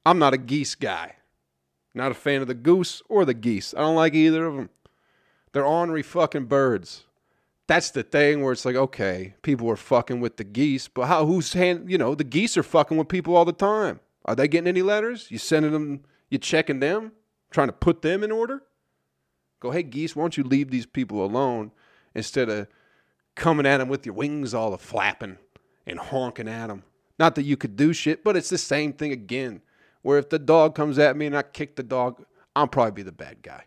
I'm 0.06 0.20
not 0.20 0.34
a 0.34 0.38
geese 0.38 0.76
guy. 0.76 1.16
Not 1.94 2.12
a 2.12 2.16
fan 2.16 2.42
of 2.42 2.48
the 2.48 2.54
goose 2.54 3.02
or 3.08 3.26
the 3.26 3.34
geese. 3.34 3.74
I 3.76 3.82
don't 3.82 3.96
like 3.96 4.16
either 4.16 4.46
of 4.46 4.56
them 4.56 4.70
they're 5.52 5.66
ornery 5.66 6.04
fucking 6.04 6.46
birds. 6.46 7.06
That's 7.68 7.92
the 7.92 8.04
thing 8.04 8.42
where 8.42 8.52
it's 8.52 8.66
like 8.66 8.76
okay 8.76 9.36
people 9.44 9.70
are 9.70 9.78
fucking 9.78 10.20
with 10.20 10.38
the 10.38 10.44
geese 10.44 10.88
but 10.88 11.06
how 11.06 11.28
who's 11.28 11.54
hand 11.54 11.92
you 11.92 12.00
know 12.00 12.16
the 12.16 12.24
geese 12.24 12.58
are 12.58 12.64
fucking 12.64 12.98
with 12.98 13.08
people 13.08 13.36
all 13.36 13.46
the 13.46 13.54
time. 13.54 14.00
Are 14.26 14.36
they 14.36 14.48
getting 14.48 14.68
any 14.68 14.82
letters? 14.82 15.30
You 15.30 15.38
sending 15.38 15.74
them 15.74 16.02
you 16.32 16.40
checking 16.40 16.80
them 16.80 17.12
trying 17.52 17.68
to 17.68 17.74
put 17.74 18.02
them 18.02 18.24
in 18.24 18.32
order. 18.32 18.64
Go, 19.60 19.72
hey, 19.72 19.84
geese, 19.84 20.16
why 20.16 20.24
don't 20.24 20.38
you 20.38 20.44
leave 20.44 20.72
these 20.72 20.86
people 20.86 21.24
alone 21.24 21.72
instead 22.16 22.50
of 22.50 22.68
coming 23.36 23.66
at 23.66 23.78
them 23.78 23.90
with 23.90 24.06
your 24.06 24.16
wings 24.16 24.54
all 24.54 24.74
a 24.74 24.78
flapping 24.78 25.38
and 25.86 26.00
honking 26.00 26.48
at 26.48 26.68
them? 26.68 26.84
Not 27.18 27.36
that 27.36 27.44
you 27.44 27.58
could 27.58 27.76
do 27.76 27.92
shit, 27.92 28.24
but 28.24 28.38
it's 28.38 28.50
the 28.50 28.58
same 28.58 28.94
thing 28.94 29.12
again. 29.12 29.62
Where 30.02 30.18
if 30.18 30.30
the 30.30 30.40
dog 30.40 30.76
comes 30.76 30.98
at 30.98 31.18
me 31.18 31.26
and 31.26 31.36
I 31.36 31.42
kick 31.42 31.76
the 31.76 31.84
dog, 31.84 32.24
I'll 32.56 32.68
probably 32.68 32.92
be 32.92 33.04
the 33.04 33.12
bad 33.12 33.42
guy. 33.42 33.66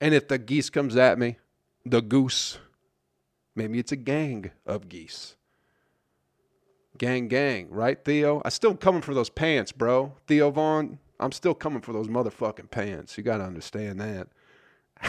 And 0.00 0.14
if 0.14 0.28
the 0.28 0.38
geese 0.38 0.70
comes 0.70 0.96
at 0.96 1.18
me, 1.18 1.36
the 1.84 2.00
goose, 2.00 2.58
maybe 3.56 3.78
it's 3.80 3.92
a 3.92 3.96
gang 3.96 4.52
of 4.64 4.88
geese. 4.88 5.34
Gang, 6.98 7.26
gang, 7.26 7.68
right, 7.70 8.04
Theo? 8.04 8.42
I 8.44 8.50
still 8.50 8.76
coming 8.76 9.02
for 9.02 9.14
those 9.14 9.30
pants, 9.30 9.72
bro. 9.72 10.12
Theo 10.26 10.50
Von, 10.50 10.98
I'm 11.22 11.32
still 11.32 11.54
coming 11.54 11.80
for 11.80 11.92
those 11.92 12.08
motherfucking 12.08 12.70
pants. 12.70 13.16
You 13.16 13.24
got 13.24 13.38
to 13.38 13.44
understand 13.44 14.00
that. 14.00 14.28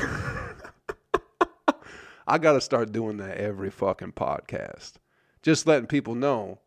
I 2.27 2.37
got 2.37 2.53
to 2.53 2.61
start 2.61 2.91
doing 2.91 3.17
that 3.17 3.37
every 3.37 3.69
fucking 3.69 4.13
podcast. 4.13 4.93
Just 5.41 5.67
letting 5.67 5.87
people 5.87 6.15
know 6.15 6.59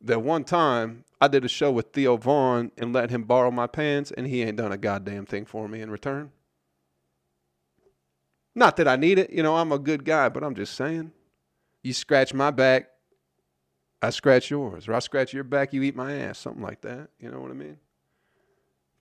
that 0.00 0.22
one 0.22 0.44
time 0.44 1.04
I 1.20 1.28
did 1.28 1.44
a 1.44 1.48
show 1.48 1.70
with 1.70 1.92
Theo 1.92 2.16
Von 2.16 2.72
and 2.78 2.92
let 2.92 3.10
him 3.10 3.24
borrow 3.24 3.50
my 3.50 3.66
pants, 3.66 4.10
and 4.10 4.26
he 4.26 4.42
ain't 4.42 4.56
done 4.56 4.72
a 4.72 4.78
goddamn 4.78 5.26
thing 5.26 5.44
for 5.44 5.68
me 5.68 5.80
in 5.80 5.90
return. 5.90 6.32
Not 8.54 8.76
that 8.76 8.88
I 8.88 8.96
need 8.96 9.18
it, 9.18 9.30
you 9.30 9.42
know, 9.42 9.56
I'm 9.56 9.72
a 9.72 9.78
good 9.78 10.04
guy, 10.04 10.28
but 10.28 10.44
I'm 10.44 10.54
just 10.54 10.74
saying. 10.74 11.12
You 11.82 11.92
scratch 11.92 12.32
my 12.32 12.50
back, 12.50 12.88
I 14.00 14.10
scratch 14.10 14.50
yours. 14.50 14.88
Or 14.88 14.94
I 14.94 14.98
scratch 14.98 15.32
your 15.32 15.44
back, 15.44 15.72
you 15.72 15.82
eat 15.82 15.96
my 15.96 16.12
ass. 16.12 16.38
Something 16.38 16.62
like 16.62 16.80
that. 16.82 17.10
You 17.18 17.30
know 17.30 17.40
what 17.40 17.50
I 17.50 17.54
mean? 17.54 17.78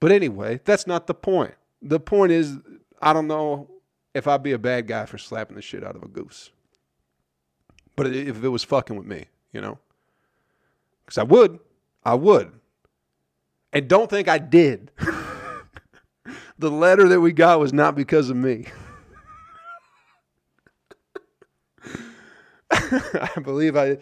But 0.02 0.12
anyway, 0.12 0.60
that's 0.66 0.86
not 0.88 1.08
the 1.08 1.14
point. 1.14 1.54
The 1.82 2.00
point 2.00 2.34
is, 2.34 2.58
I 3.02 3.14
don't 3.14 3.28
know 3.28 3.70
if 4.14 4.28
I'd 4.28 4.44
be 4.44 4.52
a 4.52 4.60
bad 4.60 4.88
guy 4.88 5.06
for 5.06 5.18
slapping 5.18 5.56
the 5.56 5.62
shit 5.62 5.86
out 5.86 5.96
of 5.96 6.04
a 6.04 6.08
goose. 6.08 6.52
But 7.96 8.08
if 8.08 8.44
it 8.44 8.50
was 8.50 8.64
fucking 8.64 8.98
with 8.98 9.06
me, 9.06 9.26
you 9.54 9.62
know? 9.62 9.78
Because 11.06 11.20
I 11.20 11.24
would. 11.24 11.60
I 12.04 12.16
would. 12.16 12.52
And 13.72 13.88
don't 13.88 14.10
think 14.10 14.28
I 14.28 14.40
did. 14.40 14.92
the 16.58 16.72
letter 16.72 17.08
that 17.08 17.22
we 17.22 17.32
got 17.32 17.60
was 17.60 17.72
not 17.72 17.96
because 17.96 18.32
of 18.32 18.38
me. 18.38 18.66
I 22.72 23.40
believe 23.42 23.78
I 23.78 24.00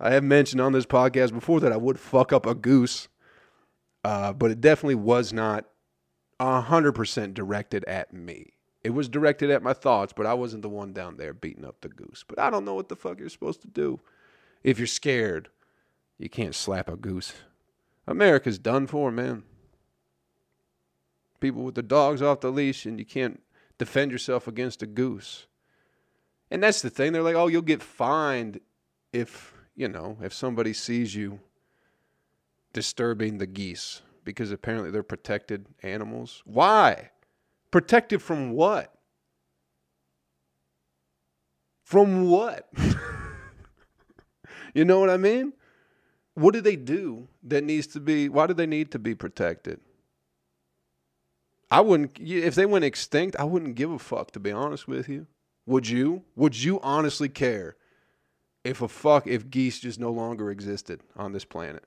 I 0.00 0.12
have 0.12 0.24
mentioned 0.24 0.60
on 0.60 0.72
this 0.72 0.86
podcast 0.86 1.32
before 1.32 1.60
that 1.60 1.72
I 1.72 1.76
would 1.76 2.00
fuck 2.00 2.32
up 2.32 2.46
a 2.46 2.54
goose 2.54 3.08
uh, 4.04 4.32
but 4.32 4.50
it 4.50 4.60
definitely 4.60 4.96
was 4.96 5.32
not 5.32 5.66
100% 6.40 7.34
directed 7.34 7.84
at 7.84 8.12
me. 8.12 8.52
It 8.82 8.90
was 8.90 9.08
directed 9.08 9.50
at 9.50 9.62
my 9.62 9.72
thoughts, 9.72 10.12
but 10.12 10.26
I 10.26 10.34
wasn't 10.34 10.62
the 10.62 10.68
one 10.68 10.92
down 10.92 11.16
there 11.16 11.32
beating 11.32 11.64
up 11.64 11.80
the 11.80 11.88
goose. 11.88 12.24
But 12.26 12.40
I 12.40 12.50
don't 12.50 12.64
know 12.64 12.74
what 12.74 12.88
the 12.88 12.96
fuck 12.96 13.20
you're 13.20 13.28
supposed 13.28 13.62
to 13.62 13.68
do. 13.68 14.00
If 14.64 14.78
you're 14.78 14.88
scared, 14.88 15.50
you 16.18 16.28
can't 16.28 16.54
slap 16.54 16.88
a 16.88 16.96
goose. 16.96 17.32
America's 18.06 18.58
done 18.58 18.88
for, 18.88 19.12
man. 19.12 19.44
People 21.38 21.62
with 21.62 21.76
the 21.76 21.82
dogs 21.82 22.22
off 22.22 22.40
the 22.40 22.50
leash, 22.50 22.86
and 22.86 22.98
you 22.98 23.04
can't 23.04 23.40
defend 23.78 24.10
yourself 24.10 24.48
against 24.48 24.82
a 24.82 24.86
goose. 24.86 25.46
And 26.50 26.62
that's 26.62 26.82
the 26.82 26.90
thing. 26.90 27.12
They're 27.12 27.22
like, 27.22 27.36
oh, 27.36 27.48
you'll 27.48 27.62
get 27.62 27.82
fined 27.82 28.60
if, 29.12 29.54
you 29.76 29.88
know, 29.88 30.18
if 30.22 30.34
somebody 30.34 30.72
sees 30.72 31.14
you 31.14 31.40
disturbing 32.72 33.38
the 33.38 33.46
geese 33.46 34.02
because 34.24 34.50
apparently 34.50 34.90
they're 34.90 35.02
protected 35.02 35.66
animals. 35.82 36.42
Why? 36.44 37.10
Protected 37.70 38.22
from 38.22 38.52
what? 38.52 38.92
From 41.84 42.28
what? 42.30 42.68
you 44.74 44.84
know 44.84 45.00
what 45.00 45.10
I 45.10 45.16
mean? 45.16 45.52
What 46.34 46.54
do 46.54 46.60
they 46.60 46.76
do 46.76 47.28
that 47.42 47.64
needs 47.64 47.86
to 47.88 48.00
be, 48.00 48.28
why 48.28 48.46
do 48.46 48.54
they 48.54 48.66
need 48.66 48.90
to 48.92 48.98
be 48.98 49.14
protected? 49.14 49.80
I 51.70 51.80
wouldn't, 51.80 52.18
if 52.18 52.54
they 52.54 52.66
went 52.66 52.84
extinct, 52.84 53.36
I 53.36 53.44
wouldn't 53.44 53.74
give 53.74 53.90
a 53.90 53.98
fuck, 53.98 54.30
to 54.32 54.40
be 54.40 54.52
honest 54.52 54.86
with 54.86 55.08
you. 55.08 55.26
Would 55.66 55.88
you? 55.88 56.22
Would 56.36 56.62
you 56.62 56.80
honestly 56.80 57.28
care 57.28 57.76
if 58.64 58.82
a 58.82 58.88
fuck, 58.88 59.26
if 59.26 59.50
geese 59.50 59.80
just 59.80 59.98
no 59.98 60.10
longer 60.10 60.50
existed 60.50 61.00
on 61.16 61.32
this 61.32 61.44
planet? 61.44 61.84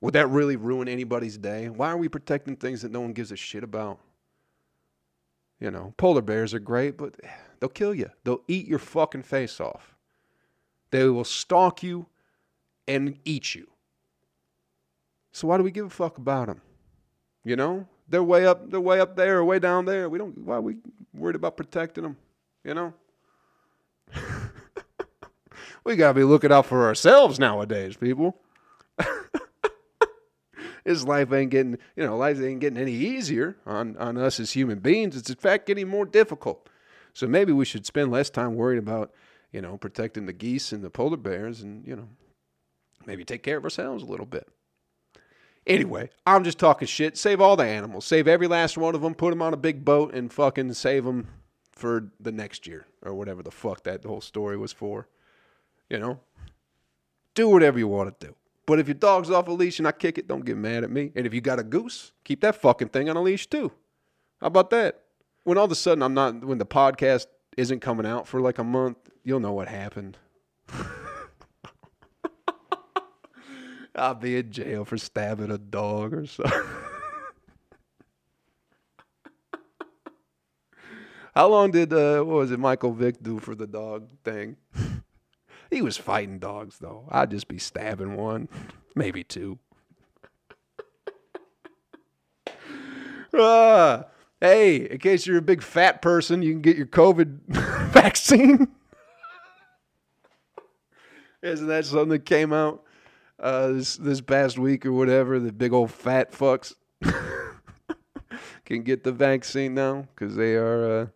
Would 0.00 0.14
that 0.14 0.28
really 0.28 0.56
ruin 0.56 0.88
anybody's 0.88 1.36
day? 1.36 1.68
Why 1.68 1.90
are 1.90 1.96
we 1.96 2.08
protecting 2.08 2.56
things 2.56 2.82
that 2.82 2.92
no 2.92 3.00
one 3.00 3.12
gives 3.12 3.32
a 3.32 3.36
shit 3.36 3.64
about? 3.64 3.98
You 5.58 5.72
know, 5.72 5.92
polar 5.96 6.22
bears 6.22 6.54
are 6.54 6.60
great, 6.60 6.96
but 6.96 7.16
they'll 7.60 7.68
kill 7.68 7.94
you. 7.94 8.10
They'll 8.24 8.42
eat 8.46 8.66
your 8.66 8.78
fucking 8.78 9.24
face 9.24 9.60
off. 9.60 9.96
They 10.90 11.04
will 11.08 11.24
stalk 11.24 11.82
you 11.82 12.06
and 12.86 13.18
eat 13.24 13.54
you. 13.54 13.68
So 15.32 15.48
why 15.48 15.58
do 15.58 15.62
we 15.62 15.70
give 15.70 15.86
a 15.86 15.90
fuck 15.90 16.16
about 16.16 16.46
them? 16.46 16.62
You 17.44 17.56
know, 17.56 17.86
they're 18.08 18.22
way 18.22 18.46
up, 18.46 18.70
they're 18.70 18.80
way 18.80 19.00
up 19.00 19.16
there, 19.16 19.44
way 19.44 19.58
down 19.58 19.84
there. 19.84 20.08
We 20.08 20.18
don't. 20.18 20.36
Why 20.38 20.56
are 20.56 20.60
we 20.60 20.76
worried 21.14 21.36
about 21.36 21.56
protecting 21.56 22.04
them? 22.04 22.16
You 22.64 22.74
know. 22.74 22.94
we 25.84 25.96
gotta 25.96 26.14
be 26.14 26.24
looking 26.24 26.52
out 26.52 26.66
for 26.66 26.86
ourselves 26.86 27.38
nowadays, 27.38 27.96
people 27.96 28.38
his 30.88 31.06
life 31.06 31.32
ain't 31.32 31.50
getting, 31.50 31.78
you 31.96 32.04
know, 32.04 32.16
life 32.16 32.40
ain't 32.40 32.60
getting 32.60 32.78
any 32.78 32.92
easier 32.92 33.56
on, 33.66 33.96
on 33.98 34.16
us 34.16 34.40
as 34.40 34.52
human 34.52 34.78
beings. 34.78 35.16
It's 35.16 35.28
in 35.28 35.36
fact 35.36 35.66
getting 35.66 35.86
more 35.86 36.06
difficult. 36.06 36.68
So 37.12 37.26
maybe 37.26 37.52
we 37.52 37.64
should 37.64 37.84
spend 37.84 38.10
less 38.10 38.30
time 38.30 38.54
worrying 38.54 38.78
about, 38.78 39.12
you 39.52 39.60
know, 39.60 39.76
protecting 39.76 40.26
the 40.26 40.32
geese 40.32 40.72
and 40.72 40.82
the 40.82 40.90
polar 40.90 41.16
bears 41.16 41.60
and, 41.60 41.86
you 41.86 41.94
know, 41.94 42.08
maybe 43.06 43.24
take 43.24 43.42
care 43.42 43.58
of 43.58 43.64
ourselves 43.64 44.02
a 44.02 44.06
little 44.06 44.26
bit. 44.26 44.48
Anyway, 45.66 46.08
I'm 46.26 46.44
just 46.44 46.58
talking 46.58 46.88
shit. 46.88 47.18
Save 47.18 47.42
all 47.42 47.56
the 47.56 47.64
animals. 47.64 48.06
Save 48.06 48.26
every 48.26 48.46
last 48.46 48.78
one 48.78 48.94
of 48.94 49.02
them. 49.02 49.14
Put 49.14 49.30
them 49.30 49.42
on 49.42 49.52
a 49.52 49.58
big 49.58 49.84
boat 49.84 50.14
and 50.14 50.32
fucking 50.32 50.72
save 50.72 51.04
them 51.04 51.28
for 51.72 52.08
the 52.18 52.32
next 52.32 52.66
year 52.66 52.86
or 53.02 53.12
whatever 53.12 53.42
the 53.42 53.50
fuck 53.50 53.82
that 53.82 54.04
whole 54.04 54.22
story 54.22 54.56
was 54.56 54.72
for. 54.72 55.08
You 55.90 55.98
know? 55.98 56.20
Do 57.34 57.50
whatever 57.50 57.78
you 57.78 57.86
want 57.86 58.18
to 58.18 58.26
do. 58.28 58.34
But 58.68 58.78
if 58.78 58.86
your 58.86 58.94
dog's 58.96 59.30
off 59.30 59.48
a 59.48 59.50
leash 59.50 59.78
and 59.78 59.88
I 59.88 59.92
kick 59.92 60.18
it, 60.18 60.28
don't 60.28 60.44
get 60.44 60.58
mad 60.58 60.84
at 60.84 60.90
me. 60.90 61.10
And 61.16 61.26
if 61.26 61.32
you 61.32 61.40
got 61.40 61.58
a 61.58 61.62
goose, 61.62 62.12
keep 62.22 62.42
that 62.42 62.54
fucking 62.54 62.88
thing 62.90 63.08
on 63.08 63.16
a 63.16 63.22
leash 63.22 63.46
too. 63.46 63.72
How 64.42 64.48
about 64.48 64.68
that? 64.70 65.04
When 65.44 65.56
all 65.56 65.64
of 65.64 65.72
a 65.72 65.74
sudden 65.74 66.02
I'm 66.02 66.12
not, 66.12 66.44
when 66.44 66.58
the 66.58 66.66
podcast 66.66 67.28
isn't 67.56 67.80
coming 67.80 68.04
out 68.04 68.28
for 68.28 68.42
like 68.42 68.58
a 68.58 68.64
month, 68.64 68.98
you'll 69.24 69.40
know 69.40 69.54
what 69.54 69.68
happened. 69.68 70.18
I'll 73.94 74.14
be 74.14 74.36
in 74.36 74.52
jail 74.52 74.84
for 74.84 74.98
stabbing 74.98 75.50
a 75.50 75.56
dog 75.56 76.12
or 76.12 76.26
something. 76.26 76.52
How 81.34 81.48
long 81.48 81.70
did 81.70 81.90
uh, 81.94 82.18
what 82.18 82.34
was 82.34 82.50
it 82.50 82.60
Michael 82.60 82.92
Vick 82.92 83.22
do 83.22 83.38
for 83.38 83.54
the 83.54 83.66
dog 83.66 84.08
thing? 84.24 84.58
He 85.78 85.82
was 85.82 85.96
fighting 85.96 86.40
dogs 86.40 86.78
though. 86.80 87.04
I'd 87.08 87.30
just 87.30 87.46
be 87.46 87.58
stabbing 87.58 88.16
one, 88.16 88.48
maybe 88.96 89.22
two. 89.22 89.58
Ah, 93.40 94.06
hey, 94.40 94.90
in 94.90 94.98
case 94.98 95.26
you're 95.26 95.36
a 95.36 95.42
big 95.42 95.62
fat 95.62 96.00
person, 96.00 96.40
you 96.40 96.50
can 96.50 96.62
get 96.62 96.78
your 96.78 96.86
COVID 96.86 97.38
vaccine. 97.92 98.68
Isn't 101.42 101.66
that 101.68 101.84
something 101.84 102.08
that 102.08 102.24
came 102.24 102.54
out 102.54 102.82
uh, 103.38 103.68
this 103.68 103.96
this 103.96 104.22
past 104.22 104.58
week 104.58 104.86
or 104.86 104.92
whatever? 104.92 105.38
The 105.38 105.52
big 105.52 105.74
old 105.74 105.92
fat 105.92 106.32
fucks 106.32 106.74
can 108.64 108.82
get 108.82 109.04
the 109.04 109.12
vaccine 109.12 109.74
now 109.74 110.08
because 110.14 110.34
they 110.34 110.54
are, 110.54 111.02
uh, 111.02 111.06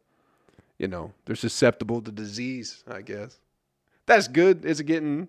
you 0.78 0.87
know, 0.87 1.14
they're 1.25 1.35
susceptible 1.35 2.02
to 2.02 2.12
disease. 2.12 2.85
I 2.87 3.00
guess 3.00 3.40
that's 4.06 4.28
good. 4.28 4.64
It's 4.64 4.80
getting 4.80 5.28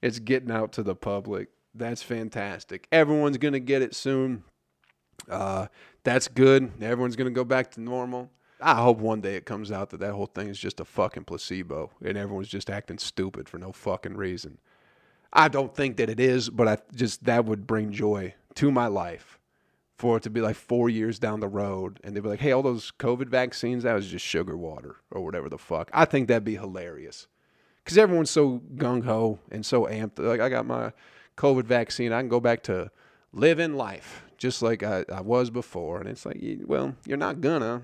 it's 0.00 0.18
getting 0.18 0.50
out 0.50 0.72
to 0.72 0.82
the 0.82 0.94
public. 0.94 1.48
That's 1.74 2.02
fantastic. 2.02 2.86
Everyone's 2.92 3.38
gonna 3.38 3.60
get 3.60 3.82
it 3.82 3.94
soon. 3.94 4.44
Uh, 5.28 5.66
that's 6.04 6.28
good. 6.28 6.72
Everyone's 6.82 7.16
gonna 7.16 7.30
go 7.30 7.44
back 7.44 7.70
to 7.72 7.80
normal. 7.80 8.30
I 8.60 8.76
hope 8.76 8.98
one 8.98 9.20
day 9.20 9.34
it 9.34 9.44
comes 9.44 9.72
out 9.72 9.90
that 9.90 10.00
that 10.00 10.12
whole 10.12 10.26
thing 10.26 10.48
is 10.48 10.58
just 10.58 10.78
a 10.78 10.84
fucking 10.84 11.24
placebo 11.24 11.90
and 12.04 12.16
everyone's 12.16 12.48
just 12.48 12.70
acting 12.70 12.98
stupid 12.98 13.48
for 13.48 13.58
no 13.58 13.72
fucking 13.72 14.16
reason. 14.16 14.58
I 15.32 15.48
don't 15.48 15.74
think 15.74 15.96
that 15.96 16.10
it 16.10 16.20
is, 16.20 16.48
but 16.48 16.68
I 16.68 16.78
just 16.94 17.24
that 17.24 17.44
would 17.46 17.66
bring 17.66 17.90
joy 17.90 18.34
to 18.56 18.70
my 18.70 18.86
life 18.86 19.38
for 19.98 20.16
it 20.16 20.22
to 20.24 20.30
be 20.30 20.40
like 20.40 20.56
four 20.56 20.88
years 20.88 21.18
down 21.18 21.40
the 21.40 21.48
road 21.48 22.00
and 22.04 22.14
they'd 22.14 22.22
be 22.22 22.28
like, 22.28 22.40
hey, 22.40 22.52
all 22.52 22.62
those 22.62 22.92
COVID 22.98 23.28
vaccines, 23.28 23.84
that 23.84 23.94
was 23.94 24.08
just 24.08 24.24
sugar 24.24 24.56
water 24.56 24.96
or 25.10 25.24
whatever 25.24 25.48
the 25.48 25.58
fuck. 25.58 25.90
I 25.92 26.04
think 26.04 26.28
that'd 26.28 26.44
be 26.44 26.56
hilarious 26.56 27.28
because 27.84 27.98
everyone's 27.98 28.30
so 28.30 28.62
gung 28.76 29.04
ho 29.04 29.38
and 29.50 29.64
so 29.64 29.84
amped. 29.86 30.18
Like, 30.18 30.40
I 30.40 30.48
got 30.48 30.66
my 30.66 30.92
COVID 31.36 31.64
vaccine, 31.64 32.12
I 32.12 32.20
can 32.20 32.28
go 32.28 32.40
back 32.40 32.62
to 32.64 32.90
living 33.32 33.74
life 33.74 34.24
just 34.42 34.60
like 34.60 34.82
I, 34.82 35.04
I 35.12 35.20
was 35.20 35.50
before. 35.50 36.00
And 36.00 36.08
it's 36.08 36.26
like, 36.26 36.38
well, 36.64 36.96
you're 37.06 37.16
not 37.16 37.40
gonna. 37.40 37.82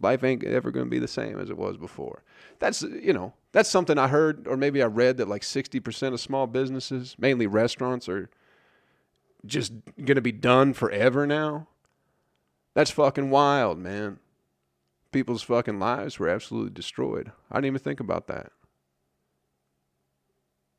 Life 0.00 0.24
ain't 0.24 0.42
ever 0.42 0.72
to 0.72 0.84
be 0.86 0.98
the 0.98 1.06
same 1.06 1.38
as 1.38 1.50
it 1.50 1.58
was 1.58 1.76
before. 1.76 2.24
That's, 2.58 2.82
you 2.82 3.12
know, 3.12 3.34
that's 3.52 3.68
something 3.68 3.98
I 3.98 4.08
heard 4.08 4.48
or 4.48 4.56
maybe 4.56 4.82
I 4.82 4.86
read 4.86 5.18
that 5.18 5.28
like 5.28 5.42
60% 5.42 6.14
of 6.14 6.20
small 6.20 6.46
businesses, 6.46 7.14
mainly 7.18 7.46
restaurants, 7.46 8.08
are 8.08 8.30
just 9.44 9.72
to 10.16 10.22
be 10.22 10.32
done 10.32 10.72
forever 10.72 11.26
now. 11.26 11.68
That's 12.74 12.90
fucking 12.90 13.30
wild, 13.30 13.78
man. 13.78 14.18
People's 15.12 15.42
fucking 15.42 15.78
lives 15.78 16.18
were 16.18 16.28
absolutely 16.28 16.72
destroyed. 16.72 17.30
I 17.52 17.56
didn't 17.56 17.66
even 17.66 17.80
think 17.80 18.00
about 18.00 18.26
that. 18.28 18.50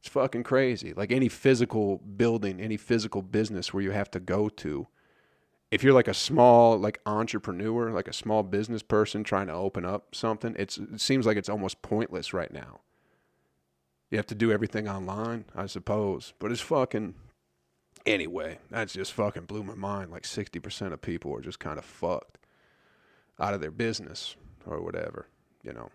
It's 0.05 0.11
fucking 0.11 0.43
crazy. 0.43 0.93
Like 0.93 1.11
any 1.11 1.29
physical 1.29 1.97
building, 1.97 2.61
any 2.61 2.77
physical 2.77 3.23
business 3.23 3.73
where 3.73 3.81
you 3.81 3.89
have 3.89 4.11
to 4.11 4.19
go 4.19 4.49
to 4.49 4.85
if 5.71 5.83
you're 5.83 5.93
like 5.93 6.07
a 6.07 6.13
small 6.13 6.77
like 6.77 6.99
entrepreneur, 7.07 7.89
like 7.89 8.07
a 8.07 8.13
small 8.13 8.43
business 8.43 8.83
person 8.83 9.23
trying 9.23 9.47
to 9.47 9.53
open 9.53 9.83
up 9.83 10.13
something, 10.13 10.55
it's 10.59 10.77
it 10.77 11.01
seems 11.01 11.25
like 11.25 11.37
it's 11.37 11.49
almost 11.49 11.81
pointless 11.81 12.33
right 12.35 12.53
now. 12.53 12.81
You 14.11 14.17
have 14.17 14.27
to 14.27 14.35
do 14.35 14.51
everything 14.51 14.87
online, 14.87 15.45
I 15.55 15.65
suppose. 15.65 16.33
But 16.37 16.51
it's 16.51 16.61
fucking 16.61 17.15
anyway, 18.05 18.59
that's 18.69 18.93
just 18.93 19.11
fucking 19.13 19.45
blew 19.45 19.63
my 19.63 19.73
mind. 19.73 20.11
Like 20.11 20.23
60% 20.23 20.93
of 20.93 21.01
people 21.01 21.35
are 21.35 21.41
just 21.41 21.59
kind 21.59 21.79
of 21.79 21.83
fucked 21.83 22.37
out 23.39 23.55
of 23.55 23.59
their 23.59 23.71
business 23.71 24.35
or 24.67 24.83
whatever, 24.83 25.29
you 25.63 25.73
know. 25.73 25.89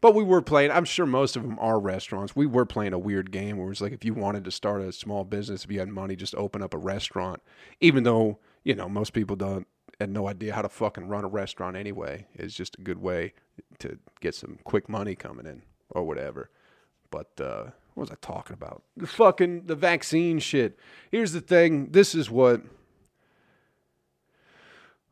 But 0.00 0.14
we 0.14 0.22
were 0.22 0.42
playing, 0.42 0.70
I'm 0.70 0.84
sure 0.84 1.06
most 1.06 1.36
of 1.36 1.42
them 1.42 1.58
are 1.60 1.80
restaurants. 1.80 2.36
We 2.36 2.46
were 2.46 2.66
playing 2.66 2.92
a 2.92 2.98
weird 2.98 3.30
game 3.30 3.56
where 3.56 3.70
it's 3.70 3.80
like 3.80 3.92
if 3.92 4.04
you 4.04 4.14
wanted 4.14 4.44
to 4.44 4.50
start 4.50 4.82
a 4.82 4.92
small 4.92 5.24
business, 5.24 5.64
if 5.64 5.70
you 5.70 5.78
had 5.78 5.88
money, 5.88 6.16
just 6.16 6.34
open 6.34 6.62
up 6.62 6.74
a 6.74 6.78
restaurant, 6.78 7.42
even 7.80 8.02
though 8.04 8.38
you 8.66 8.74
know, 8.74 8.88
most 8.88 9.12
people 9.12 9.36
don't 9.36 9.64
had 10.00 10.10
no 10.10 10.28
idea 10.28 10.52
how 10.52 10.60
to 10.60 10.68
fucking 10.68 11.06
run 11.06 11.24
a 11.24 11.28
restaurant 11.28 11.76
anyway. 11.76 12.26
It's 12.34 12.52
just 12.52 12.76
a 12.78 12.82
good 12.82 12.98
way 12.98 13.32
to 13.78 13.96
get 14.20 14.34
some 14.34 14.58
quick 14.64 14.88
money 14.88 15.14
coming 15.14 15.46
in 15.46 15.62
or 15.90 16.02
whatever. 16.02 16.50
But 17.12 17.30
uh, 17.40 17.70
what 17.94 18.08
was 18.08 18.10
I 18.10 18.16
talking 18.20 18.54
about? 18.54 18.82
The 18.96 19.06
fucking 19.06 19.66
the 19.66 19.76
vaccine 19.76 20.40
shit. 20.40 20.80
Here's 21.12 21.30
the 21.30 21.40
thing. 21.40 21.92
This 21.92 22.12
is 22.12 22.28
what 22.28 22.62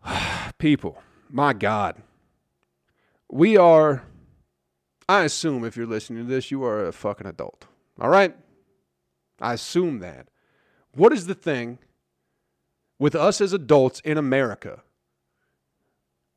people. 0.59 1.01
My 1.31 1.53
God, 1.53 2.03
we 3.31 3.57
are. 3.57 4.03
I 5.09 5.25
assume 5.25 5.65
if 5.65 5.77
you're 5.77 5.87
listening 5.87 6.27
to 6.27 6.31
this, 6.31 6.51
you 6.51 6.65
are 6.65 6.87
a 6.87 6.93
fucking 6.93 7.27
adult. 7.27 7.67
All 8.01 8.09
right. 8.09 8.35
I 9.41 9.53
assume 9.53 9.99
that. 9.99 10.29
What 10.95 11.13
is 11.13 11.27
the 11.27 11.35
thing 11.35 11.79
with 12.99 13.15
us 13.15 13.41
as 13.41 13.53
adults 13.53 14.01
in 14.01 14.17
America 14.17 14.83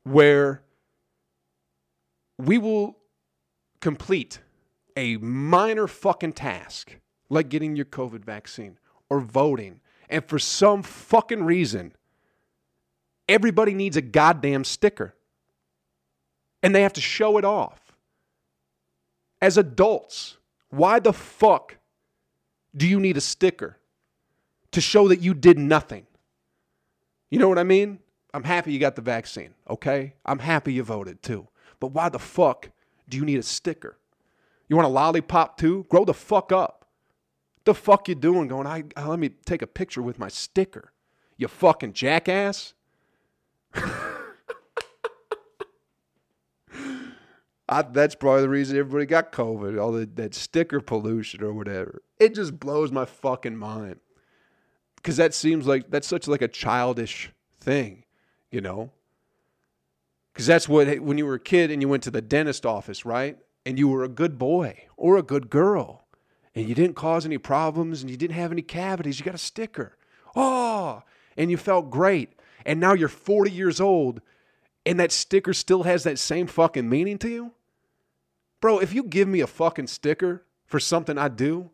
where 0.04 0.62
we 2.38 2.58
will 2.58 2.98
complete 3.80 4.40
a 4.96 5.16
minor 5.18 5.86
fucking 5.86 6.32
task 6.32 6.96
like 7.30 7.48
getting 7.48 7.76
your 7.76 7.84
COVID 7.84 8.24
vaccine 8.24 8.78
or 9.08 9.20
voting. 9.20 9.80
And 10.08 10.24
for 10.24 10.38
some 10.38 10.82
fucking 10.82 11.44
reason, 11.44 11.92
everybody 13.28 13.74
needs 13.74 13.96
a 13.96 14.02
goddamn 14.02 14.64
sticker. 14.64 15.14
And 16.62 16.74
they 16.74 16.82
have 16.82 16.94
to 16.94 17.00
show 17.00 17.38
it 17.38 17.44
off. 17.44 17.77
As 19.40 19.56
adults, 19.56 20.36
why 20.70 20.98
the 20.98 21.12
fuck 21.12 21.76
do 22.76 22.86
you 22.86 23.00
need 23.00 23.16
a 23.16 23.20
sticker 23.20 23.78
to 24.72 24.80
show 24.80 25.08
that 25.08 25.20
you 25.20 25.34
did 25.34 25.58
nothing? 25.58 26.06
You 27.30 27.38
know 27.38 27.48
what 27.48 27.58
I 27.58 27.64
mean? 27.64 28.00
I'm 28.34 28.44
happy 28.44 28.72
you 28.72 28.78
got 28.78 28.96
the 28.96 29.02
vaccine, 29.02 29.54
okay? 29.68 30.14
I'm 30.24 30.38
happy 30.38 30.72
you 30.72 30.82
voted 30.82 31.22
too. 31.22 31.48
But 31.80 31.88
why 31.88 32.08
the 32.08 32.18
fuck 32.18 32.70
do 33.08 33.16
you 33.16 33.24
need 33.24 33.38
a 33.38 33.42
sticker? 33.42 33.98
You 34.68 34.76
want 34.76 34.86
a 34.86 34.90
lollipop 34.90 35.56
too? 35.56 35.86
Grow 35.88 36.04
the 36.04 36.14
fuck 36.14 36.52
up. 36.52 36.86
The 37.64 37.74
fuck 37.74 38.08
you 38.08 38.14
doing 38.14 38.48
going, 38.48 38.66
I, 38.66 38.84
uh, 38.96 39.08
let 39.08 39.18
me 39.18 39.30
take 39.44 39.62
a 39.62 39.66
picture 39.66 40.02
with 40.02 40.18
my 40.18 40.28
sticker. 40.28 40.92
You 41.36 41.48
fucking 41.48 41.92
jackass. 41.92 42.74
I, 47.68 47.82
that's 47.82 48.14
probably 48.14 48.42
the 48.42 48.48
reason 48.48 48.78
everybody 48.78 49.06
got 49.06 49.32
COVID, 49.32 49.80
all 49.80 49.92
the, 49.92 50.06
that 50.14 50.34
sticker 50.34 50.80
pollution 50.80 51.42
or 51.42 51.52
whatever. 51.52 52.02
It 52.18 52.34
just 52.34 52.58
blows 52.58 52.90
my 52.90 53.04
fucking 53.04 53.56
mind 53.56 54.00
because 54.96 55.16
that 55.18 55.34
seems 55.34 55.66
like 55.66 55.90
that's 55.90 56.08
such 56.08 56.26
like 56.26 56.42
a 56.42 56.48
childish 56.48 57.30
thing, 57.60 58.04
you 58.50 58.60
know. 58.60 58.90
Because 60.32 60.46
that's 60.46 60.68
what 60.68 61.00
when 61.00 61.18
you 61.18 61.26
were 61.26 61.34
a 61.34 61.40
kid 61.40 61.70
and 61.70 61.82
you 61.82 61.88
went 61.88 62.02
to 62.04 62.10
the 62.10 62.22
dentist 62.22 62.64
office, 62.64 63.04
right? 63.04 63.36
And 63.66 63.78
you 63.78 63.88
were 63.88 64.04
a 64.04 64.08
good 64.08 64.38
boy 64.38 64.84
or 64.96 65.16
a 65.16 65.22
good 65.22 65.50
girl, 65.50 66.06
and 66.54 66.68
you 66.68 66.74
didn't 66.74 66.96
cause 66.96 67.26
any 67.26 67.38
problems 67.38 68.00
and 68.00 68.10
you 68.10 68.16
didn't 68.16 68.36
have 68.36 68.52
any 68.52 68.62
cavities, 68.62 69.18
you 69.18 69.24
got 69.24 69.34
a 69.34 69.38
sticker. 69.38 69.96
Oh, 70.34 71.02
and 71.36 71.50
you 71.50 71.56
felt 71.56 71.90
great. 71.90 72.30
And 72.64 72.80
now 72.80 72.92
you're 72.92 73.08
40 73.08 73.50
years 73.50 73.80
old, 73.80 74.20
and 74.86 74.98
that 75.00 75.12
sticker 75.12 75.52
still 75.52 75.82
has 75.82 76.04
that 76.04 76.18
same 76.18 76.46
fucking 76.46 76.88
meaning 76.88 77.18
to 77.18 77.28
you, 77.28 77.52
bro. 78.60 78.78
If 78.78 78.92
you 78.92 79.02
give 79.02 79.28
me 79.28 79.40
a 79.40 79.46
fucking 79.46 79.86
sticker 79.86 80.44
for 80.66 80.80
something 80.80 81.18
I 81.18 81.28
do, 81.28 81.70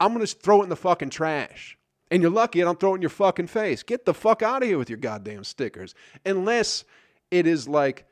I'm 0.00 0.12
gonna 0.12 0.26
throw 0.26 0.60
it 0.60 0.64
in 0.64 0.68
the 0.68 0.76
fucking 0.76 1.10
trash. 1.10 1.78
And 2.10 2.22
you're 2.22 2.30
lucky 2.30 2.62
I 2.62 2.64
don't 2.64 2.78
throw 2.78 2.92
it 2.92 2.96
in 2.96 3.02
your 3.02 3.10
fucking 3.10 3.48
face. 3.48 3.82
Get 3.82 4.04
the 4.04 4.14
fuck 4.14 4.42
out 4.42 4.62
of 4.62 4.68
here 4.68 4.78
with 4.78 4.90
your 4.90 4.98
goddamn 4.98 5.44
stickers. 5.44 5.94
Unless 6.24 6.84
it 7.30 7.46
is 7.46 7.66
like 7.68 8.06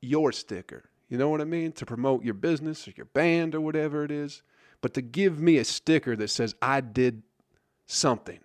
your 0.00 0.32
sticker. 0.32 0.84
You 1.08 1.18
know 1.18 1.28
what 1.28 1.40
I 1.40 1.44
mean? 1.44 1.72
To 1.72 1.86
promote 1.86 2.24
your 2.24 2.34
business 2.34 2.86
or 2.86 2.92
your 2.96 3.06
band 3.06 3.54
or 3.54 3.60
whatever 3.60 4.04
it 4.04 4.10
is. 4.10 4.42
But 4.80 4.94
to 4.94 5.02
give 5.02 5.40
me 5.40 5.58
a 5.58 5.64
sticker 5.64 6.16
that 6.16 6.28
says 6.28 6.54
I 6.60 6.80
did 6.80 7.22
something, 7.86 8.40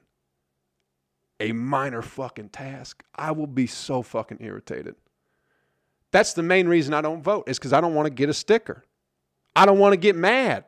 a 1.40 1.52
minor 1.52 2.02
fucking 2.02 2.50
task, 2.50 3.04
I 3.16 3.32
will 3.32 3.48
be 3.48 3.68
so 3.68 4.02
fucking 4.02 4.38
irritated. 4.42 4.96
That's 6.12 6.34
the 6.34 6.44
main 6.44 6.68
reason 6.68 6.94
I 6.94 7.02
don't 7.02 7.22
vote, 7.22 7.50
is 7.50 7.58
because 7.60 7.74
I 7.74 7.82
don't 7.82 7.96
want 7.96 8.06
to 8.06 8.14
get 8.14 8.30
a 8.30 8.34
sticker. 8.34 8.84
I 9.58 9.66
don't 9.66 9.80
want 9.80 9.94
to 9.94 9.98
get 9.98 10.16
mad. 10.16 10.66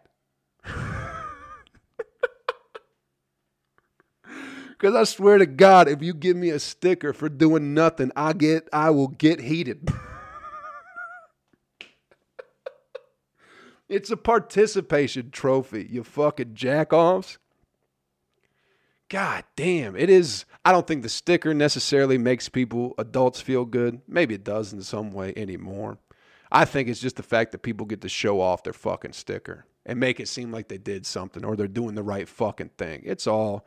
Because 4.23 4.95
I 4.95 5.03
swear 5.03 5.37
to 5.37 5.45
God, 5.45 5.87
if 5.87 6.01
you 6.01 6.11
give 6.11 6.35
me 6.35 6.49
a 6.49 6.59
sticker 6.59 7.13
for 7.13 7.29
doing 7.29 7.75
nothing, 7.75 8.11
I 8.15 8.33
get 8.33 8.67
I 8.73 8.89
will 8.89 9.09
get 9.09 9.41
heated. 9.41 9.87
It's 13.87 14.11
a 14.11 14.17
participation 14.17 15.31
trophy, 15.31 15.87
you 15.89 16.03
fucking 16.03 16.53
jackoffs. 16.53 17.39
God 19.09 19.43
damn, 19.55 19.95
it 19.95 20.11
is. 20.11 20.45
I 20.63 20.71
don't 20.71 20.85
think 20.85 21.01
the 21.01 21.09
sticker 21.09 21.55
necessarily 21.55 22.19
makes 22.19 22.49
people, 22.49 22.93
adults, 22.99 23.41
feel 23.41 23.65
good. 23.65 24.01
Maybe 24.07 24.35
it 24.35 24.43
does 24.43 24.73
in 24.73 24.83
some 24.83 25.09
way 25.09 25.33
anymore. 25.35 25.97
I 26.51 26.65
think 26.65 26.89
it's 26.89 26.99
just 26.99 27.15
the 27.15 27.23
fact 27.23 27.51
that 27.51 27.59
people 27.59 27.85
get 27.85 28.01
to 28.01 28.09
show 28.09 28.41
off 28.41 28.63
their 28.63 28.73
fucking 28.73 29.13
sticker 29.13 29.65
and 29.85 29.99
make 29.99 30.19
it 30.19 30.27
seem 30.27 30.51
like 30.51 30.67
they 30.67 30.77
did 30.77 31.05
something 31.05 31.45
or 31.45 31.55
they're 31.55 31.67
doing 31.67 31.95
the 31.95 32.03
right 32.03 32.27
fucking 32.27 32.71
thing. 32.77 33.03
It's 33.05 33.27
all 33.27 33.65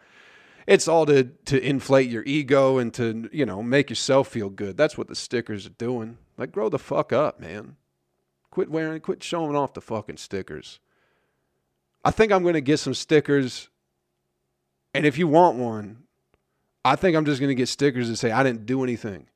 it's 0.67 0.89
all 0.89 1.07
to 1.07 1.25
to 1.25 1.61
inflate 1.65 2.11
your 2.11 2.25
ego 2.25 2.79
and 2.79 2.93
to, 2.95 3.29
you 3.33 3.47
know, 3.47 3.63
make 3.63 3.91
yourself 3.91 4.29
feel 4.29 4.51
good. 4.51 4.77
That's 4.77 4.99
what 4.99 5.09
the 5.09 5.15
stickers 5.15 5.67
are 5.67 5.71
doing. 5.71 6.19
Like 6.37 6.53
grow 6.53 6.69
the 6.69 6.79
fuck 6.79 7.13
up, 7.13 7.41
man. 7.41 7.77
Quit 8.51 8.71
wearing 8.71 9.01
quit 9.01 9.23
showing 9.23 9.57
off 9.57 9.75
the 9.75 9.81
fucking 9.81 10.17
stickers. 10.17 10.81
I 12.05 12.11
think 12.11 12.33
I'm 12.33 12.43
going 12.43 12.55
to 12.55 12.61
get 12.61 12.79
some 12.79 12.95
stickers 12.95 13.69
and 14.95 15.07
if 15.07 15.17
you 15.19 15.29
want 15.29 15.57
one, 15.57 16.03
I 16.85 16.97
think 16.97 17.17
I'm 17.17 17.25
just 17.25 17.41
going 17.41 17.49
to 17.49 17.55
get 17.55 17.69
stickers 17.69 18.09
that 18.09 18.17
say 18.17 18.33
I 18.33 18.43
didn't 18.43 18.67
do 18.67 18.83
anything 18.83 19.29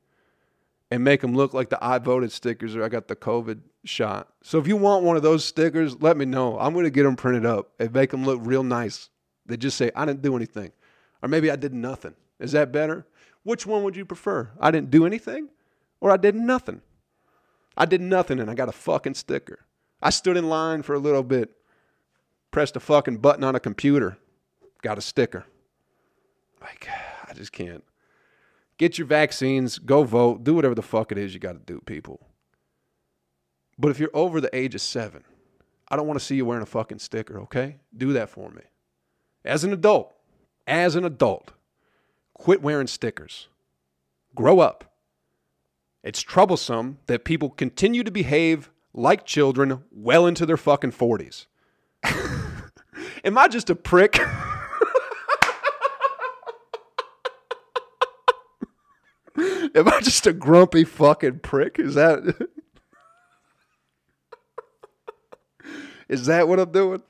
and 0.91 1.03
make 1.03 1.21
them 1.21 1.35
look 1.35 1.53
like 1.53 1.71
the 1.71 1.85
I 1.85 1.99
voted 1.99 2.33
stickers 2.33 2.77
or 2.77 2.85
I 2.85 2.89
got 2.89 3.09
the 3.09 3.17
COVID 3.17 3.61
shot. 3.85 4.29
So 4.43 4.59
if 4.59 4.69
you 4.69 4.77
want 4.77 5.05
one 5.05 5.17
of 5.17 5.23
those 5.23 5.45
stickers, 5.45 6.01
let 6.01 6.17
me 6.17 6.25
know. 6.25 6.59
I'm 6.59 6.73
going 6.73 6.85
to 6.85 6.91
get 6.91 7.03
them 7.03 7.17
printed 7.17 7.45
up 7.45 7.71
and 7.79 7.93
make 7.93 8.11
them 8.11 8.25
look 8.25 8.41
real 8.43 8.63
nice. 8.63 9.11
They 9.47 9.57
just 9.57 9.77
say 9.77 9.91
I 9.95 10.05
didn't 10.05 10.23
do 10.23 10.37
anything. 10.37 10.73
Or 11.23 11.29
maybe 11.29 11.51
I 11.51 11.57
did 11.57 11.75
nothing. 11.75 12.15
Is 12.39 12.53
that 12.53 12.73
better? 12.73 13.07
Which 13.43 13.67
one 13.67 13.83
would 13.83 13.97
you 13.97 14.05
prefer? 14.05 14.51
I 14.61 14.71
didn't 14.71 14.91
do 14.91 15.07
anything 15.07 15.49
or 16.01 16.11
I 16.11 16.17
did 16.17 16.35
nothing? 16.35 16.83
I 17.77 17.85
did 17.85 18.01
nothing 18.01 18.41
and 18.41 18.51
I 18.51 18.55
got 18.55 18.69
a 18.69 18.73
fucking 18.73 19.15
sticker. 19.15 19.67
I 20.03 20.11
stood 20.11 20.37
in 20.37 20.49
line 20.49 20.83
for 20.83 20.95
a 20.95 20.99
little 20.99 21.23
bit, 21.23 21.51
pressed 22.51 22.77
a 22.77 22.81
fucking 22.81 23.19
button 23.19 23.45
on 23.45 23.55
a 23.55 23.61
computer, 23.61 24.19
got 24.83 24.99
a 24.99 25.01
sticker. 25.01 25.47
Like, 26.61 26.89
I 27.29 27.33
just 27.35 27.53
can't. 27.53 27.85
Get 28.79 28.99
your 28.99 29.07
vaccines, 29.07 29.79
go 29.79 30.05
vote, 30.05 30.45
do 30.45 30.55
whatever 30.55 30.75
the 30.75 30.83
fuck 30.83 31.11
it 31.11 31.19
is 31.19 31.33
you 31.33 31.41
got 31.41 31.53
to 31.53 31.59
do, 31.59 31.81
people. 31.87 32.21
But 33.79 33.91
if 33.91 33.99
you're 33.99 34.11
over 34.13 34.41
the 34.41 34.55
age 34.55 34.75
of 34.75 34.81
seven, 34.81 35.25
I 35.89 35.97
don't 35.97 36.07
want 36.07 36.19
to 36.19 36.25
see 36.25 36.37
you 36.37 36.45
wearing 36.45 36.63
a 36.63 36.67
fucking 36.67 36.99
sticker, 36.99 37.41
okay? 37.43 37.77
Do 37.97 38.13
that 38.15 38.29
for 38.29 38.51
me. 38.51 38.63
As 39.45 39.65
an 39.65 39.73
adult, 39.73 40.15
as 40.67 40.97
an 40.97 41.05
adult, 41.05 41.53
quit 42.35 42.61
wearing 42.61 42.87
stickers. 42.87 43.49
Grow 44.35 44.61
up. 44.61 44.93
It's 46.03 46.21
troublesome 46.21 46.99
that 47.07 47.25
people 47.25 47.51
continue 47.51 48.05
to 48.05 48.11
behave 48.11 48.71
like 48.93 49.25
children 49.25 49.85
well 49.91 50.27
into 50.27 50.47
their 50.47 50.57
fucking 50.57 50.93
40s. 50.93 51.47
Am 53.25 53.39
I 53.39 53.49
just 53.49 53.71
a 53.71 53.75
prick? 53.75 54.19
Am 59.77 59.87
I 59.89 60.01
just 60.01 60.27
a 60.27 60.33
grumpy 60.33 60.85
fucking 60.85 61.41
prick? 61.41 61.79
Is 61.79 61.95
that 61.95 62.49
Is 66.09 66.27
that 66.27 66.49
what 66.49 66.59
I'm 66.61 66.73
doing? 66.73 67.03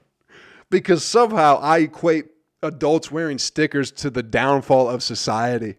Because 0.70 1.04
somehow 1.04 1.58
I 1.60 1.78
equate 1.78 2.26
adults 2.62 3.10
wearing 3.10 3.38
stickers 3.38 3.92
to 3.92 4.10
the 4.10 4.22
downfall 4.22 4.88
of 4.88 5.02
society. 5.02 5.76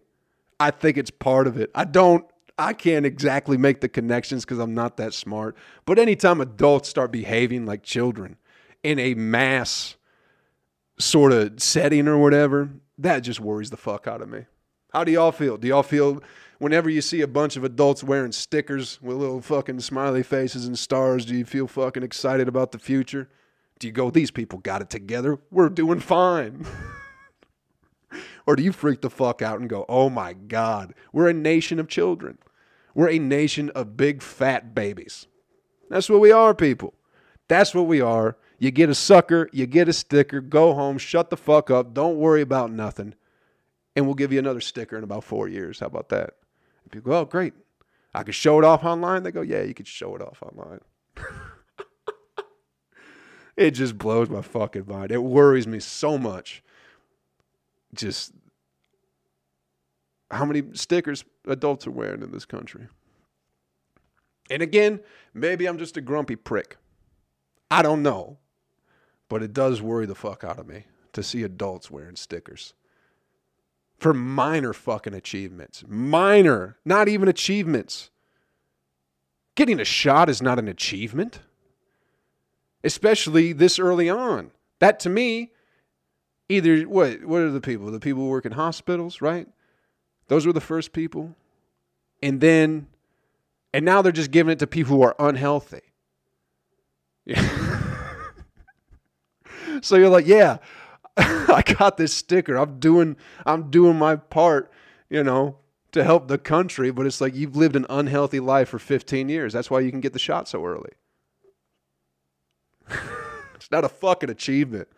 I 0.60 0.70
think 0.70 0.96
it's 0.96 1.10
part 1.10 1.46
of 1.46 1.58
it. 1.58 1.70
I 1.74 1.84
don't 1.84 2.24
I 2.58 2.72
can't 2.72 3.06
exactly 3.06 3.56
make 3.56 3.80
the 3.80 3.88
connections 3.88 4.44
because 4.44 4.58
I'm 4.58 4.74
not 4.74 4.96
that 4.96 5.14
smart. 5.14 5.56
But 5.84 5.98
anytime 5.98 6.40
adults 6.40 6.88
start 6.88 7.12
behaving 7.12 7.66
like 7.66 7.82
children 7.82 8.36
in 8.82 8.98
a 8.98 9.14
mass 9.14 9.96
sort 10.98 11.32
of 11.32 11.60
setting 11.62 12.08
or 12.08 12.18
whatever, 12.18 12.70
that 12.96 13.20
just 13.20 13.40
worries 13.40 13.70
the 13.70 13.76
fuck 13.76 14.08
out 14.08 14.22
of 14.22 14.28
me. 14.28 14.46
How 14.92 15.04
do 15.04 15.12
y'all 15.12 15.32
feel? 15.32 15.56
Do 15.56 15.68
y'all 15.68 15.82
feel 15.82 16.22
whenever 16.58 16.88
you 16.88 17.00
see 17.00 17.20
a 17.20 17.26
bunch 17.26 17.56
of 17.56 17.64
adults 17.64 18.02
wearing 18.02 18.32
stickers 18.32 19.00
with 19.02 19.16
little 19.16 19.40
fucking 19.40 19.80
smiley 19.80 20.22
faces 20.22 20.66
and 20.66 20.78
stars, 20.78 21.26
do 21.26 21.34
you 21.34 21.44
feel 21.44 21.66
fucking 21.66 22.02
excited 22.02 22.48
about 22.48 22.72
the 22.72 22.78
future? 22.78 23.28
Do 23.78 23.86
you 23.86 23.92
go, 23.92 24.10
these 24.10 24.30
people 24.30 24.58
got 24.58 24.82
it 24.82 24.90
together? 24.90 25.38
We're 25.50 25.68
doing 25.68 26.00
fine. 26.00 26.66
or 28.46 28.56
do 28.56 28.62
you 28.62 28.72
freak 28.72 29.02
the 29.02 29.10
fuck 29.10 29.42
out 29.42 29.60
and 29.60 29.68
go, 29.68 29.84
oh 29.88 30.08
my 30.08 30.32
God, 30.32 30.94
we're 31.12 31.28
a 31.28 31.34
nation 31.34 31.78
of 31.78 31.88
children. 31.88 32.38
We're 32.94 33.10
a 33.10 33.18
nation 33.18 33.70
of 33.70 33.96
big 33.96 34.22
fat 34.22 34.74
babies. 34.74 35.26
That's 35.88 36.08
what 36.08 36.20
we 36.20 36.32
are, 36.32 36.54
people. 36.54 36.94
That's 37.46 37.74
what 37.74 37.86
we 37.86 38.00
are. 38.00 38.36
You 38.58 38.70
get 38.70 38.90
a 38.90 38.94
sucker, 38.94 39.48
you 39.52 39.66
get 39.66 39.88
a 39.88 39.92
sticker, 39.92 40.40
go 40.40 40.74
home, 40.74 40.98
shut 40.98 41.30
the 41.30 41.36
fuck 41.36 41.70
up, 41.70 41.94
don't 41.94 42.16
worry 42.16 42.40
about 42.40 42.72
nothing, 42.72 43.14
and 43.98 44.06
we'll 44.06 44.14
give 44.14 44.32
you 44.32 44.38
another 44.38 44.60
sticker 44.60 44.96
in 44.96 45.02
about 45.02 45.24
four 45.24 45.48
years. 45.48 45.80
How 45.80 45.86
about 45.86 46.08
that? 46.10 46.34
And 46.84 46.92
people 46.92 47.10
go, 47.10 47.18
oh, 47.18 47.24
great. 47.24 47.52
I 48.14 48.22
can 48.22 48.32
show 48.32 48.60
it 48.60 48.64
off 48.64 48.84
online. 48.84 49.24
They 49.24 49.32
go, 49.32 49.40
yeah, 49.40 49.62
you 49.62 49.74
can 49.74 49.86
show 49.86 50.14
it 50.14 50.22
off 50.22 50.40
online. 50.40 50.78
it 53.56 53.72
just 53.72 53.98
blows 53.98 54.30
my 54.30 54.40
fucking 54.40 54.84
mind. 54.86 55.10
It 55.10 55.18
worries 55.18 55.66
me 55.66 55.80
so 55.80 56.16
much. 56.16 56.62
Just 57.92 58.30
how 60.30 60.44
many 60.44 60.62
stickers 60.74 61.24
adults 61.48 61.88
are 61.88 61.90
wearing 61.90 62.22
in 62.22 62.30
this 62.30 62.44
country. 62.44 62.86
And 64.48 64.62
again, 64.62 65.00
maybe 65.34 65.66
I'm 65.66 65.78
just 65.78 65.96
a 65.96 66.00
grumpy 66.00 66.36
prick. 66.36 66.76
I 67.68 67.82
don't 67.82 68.04
know. 68.04 68.38
But 69.28 69.42
it 69.42 69.52
does 69.52 69.82
worry 69.82 70.06
the 70.06 70.14
fuck 70.14 70.44
out 70.44 70.60
of 70.60 70.68
me 70.68 70.84
to 71.14 71.22
see 71.24 71.42
adults 71.42 71.90
wearing 71.90 72.14
stickers 72.14 72.74
for 73.98 74.14
minor 74.14 74.72
fucking 74.72 75.14
achievements. 75.14 75.84
Minor, 75.86 76.78
not 76.84 77.08
even 77.08 77.28
achievements. 77.28 78.10
Getting 79.56 79.80
a 79.80 79.84
shot 79.84 80.28
is 80.28 80.40
not 80.40 80.58
an 80.58 80.68
achievement, 80.68 81.40
especially 82.84 83.52
this 83.52 83.78
early 83.78 84.08
on. 84.08 84.52
That 84.78 85.00
to 85.00 85.08
me, 85.08 85.50
either 86.48 86.82
what 86.82 87.24
what 87.24 87.40
are 87.40 87.50
the 87.50 87.60
people? 87.60 87.90
The 87.90 87.98
people 87.98 88.22
who 88.22 88.28
work 88.28 88.46
in 88.46 88.52
hospitals, 88.52 89.20
right? 89.20 89.48
Those 90.28 90.46
were 90.46 90.52
the 90.52 90.60
first 90.60 90.92
people. 90.92 91.34
And 92.22 92.40
then 92.40 92.86
and 93.72 93.84
now 93.84 94.00
they're 94.00 94.12
just 94.12 94.30
giving 94.30 94.52
it 94.52 94.60
to 94.60 94.66
people 94.66 94.96
who 94.96 95.02
are 95.02 95.16
unhealthy. 95.18 95.82
Yeah. 97.24 97.80
so 99.82 99.96
you're 99.96 100.08
like, 100.08 100.26
yeah, 100.26 100.58
I 101.48 101.62
got 101.78 101.96
this 101.96 102.14
sticker. 102.14 102.56
I'm 102.56 102.78
doing 102.78 103.16
I'm 103.44 103.70
doing 103.70 103.98
my 103.98 104.16
part, 104.16 104.70
you 105.10 105.24
know, 105.24 105.56
to 105.92 106.04
help 106.04 106.28
the 106.28 106.38
country, 106.38 106.90
but 106.92 107.06
it's 107.06 107.20
like 107.20 107.34
you've 107.34 107.56
lived 107.56 107.74
an 107.74 107.86
unhealthy 107.90 108.38
life 108.38 108.68
for 108.68 108.78
15 108.78 109.28
years. 109.28 109.52
That's 109.52 109.70
why 109.70 109.80
you 109.80 109.90
can 109.90 110.00
get 110.00 110.12
the 110.12 110.18
shot 110.18 110.48
so 110.48 110.64
early. 110.64 110.92
it's 113.56 113.70
not 113.70 113.84
a 113.84 113.88
fucking 113.88 114.30
achievement. 114.30 114.88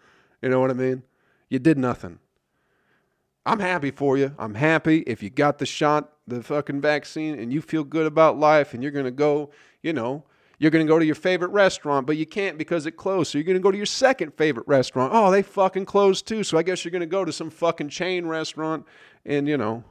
You 0.42 0.50
know 0.50 0.60
what 0.60 0.70
I 0.70 0.74
mean? 0.74 1.04
You 1.48 1.58
did 1.58 1.78
nothing. 1.78 2.18
I'm 3.46 3.60
happy 3.60 3.90
for 3.90 4.18
you. 4.18 4.34
I'm 4.38 4.54
happy 4.54 4.98
if 5.06 5.22
you 5.22 5.30
got 5.30 5.58
the 5.58 5.66
shot, 5.66 6.12
the 6.26 6.42
fucking 6.42 6.82
vaccine, 6.82 7.38
and 7.38 7.50
you 7.52 7.62
feel 7.62 7.84
good 7.84 8.06
about 8.06 8.38
life 8.38 8.74
and 8.74 8.82
you're 8.82 8.92
going 8.92 9.06
to 9.06 9.10
go, 9.10 9.50
you 9.82 9.94
know, 9.94 10.24
you're 10.60 10.70
going 10.70 10.86
to 10.86 10.88
go 10.88 10.98
to 10.98 11.06
your 11.06 11.14
favorite 11.14 11.48
restaurant, 11.52 12.06
but 12.06 12.18
you 12.18 12.26
can't 12.26 12.58
because 12.58 12.84
it 12.84 12.92
closed. 12.92 13.32
So 13.32 13.38
you're 13.38 13.46
going 13.46 13.56
to 13.56 13.62
go 13.62 13.70
to 13.70 13.76
your 13.78 13.86
second 13.86 14.34
favorite 14.34 14.68
restaurant. 14.68 15.10
Oh, 15.14 15.30
they 15.30 15.40
fucking 15.40 15.86
closed 15.86 16.28
too. 16.28 16.44
So 16.44 16.58
I 16.58 16.62
guess 16.62 16.84
you're 16.84 16.92
going 16.92 17.00
to 17.00 17.06
go 17.06 17.24
to 17.24 17.32
some 17.32 17.48
fucking 17.48 17.88
chain 17.88 18.26
restaurant 18.26 18.84
and, 19.24 19.48
you 19.48 19.56
know, 19.56 19.82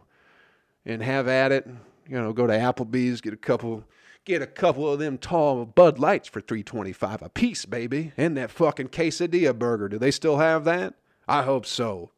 and 0.86 1.02
have 1.02 1.28
at 1.28 1.52
it. 1.52 1.68
You 2.08 2.22
know, 2.22 2.32
go 2.34 2.46
to 2.46 2.54
Applebee's, 2.54 3.20
get 3.20 3.34
a 3.34 3.38
couple 3.38 3.84
get 4.26 4.44
a 4.44 4.48
couple 4.48 4.88
of 4.88 5.00
them 5.00 5.18
tall 5.18 5.66
Bud 5.66 5.98
Lights 5.98 6.28
for 6.28 6.40
325 6.40 7.24
a 7.24 7.30
piece, 7.30 7.66
baby. 7.66 8.14
And 8.16 8.38
that 8.38 8.52
fucking 8.52 8.90
quesadilla 8.90 9.58
burger. 9.58 9.90
Do 9.90 9.98
they 9.98 10.12
still 10.12 10.38
have 10.38 10.66
that? 10.66 10.94
I 11.28 11.42
hope 11.42 11.66
so. 11.66 12.12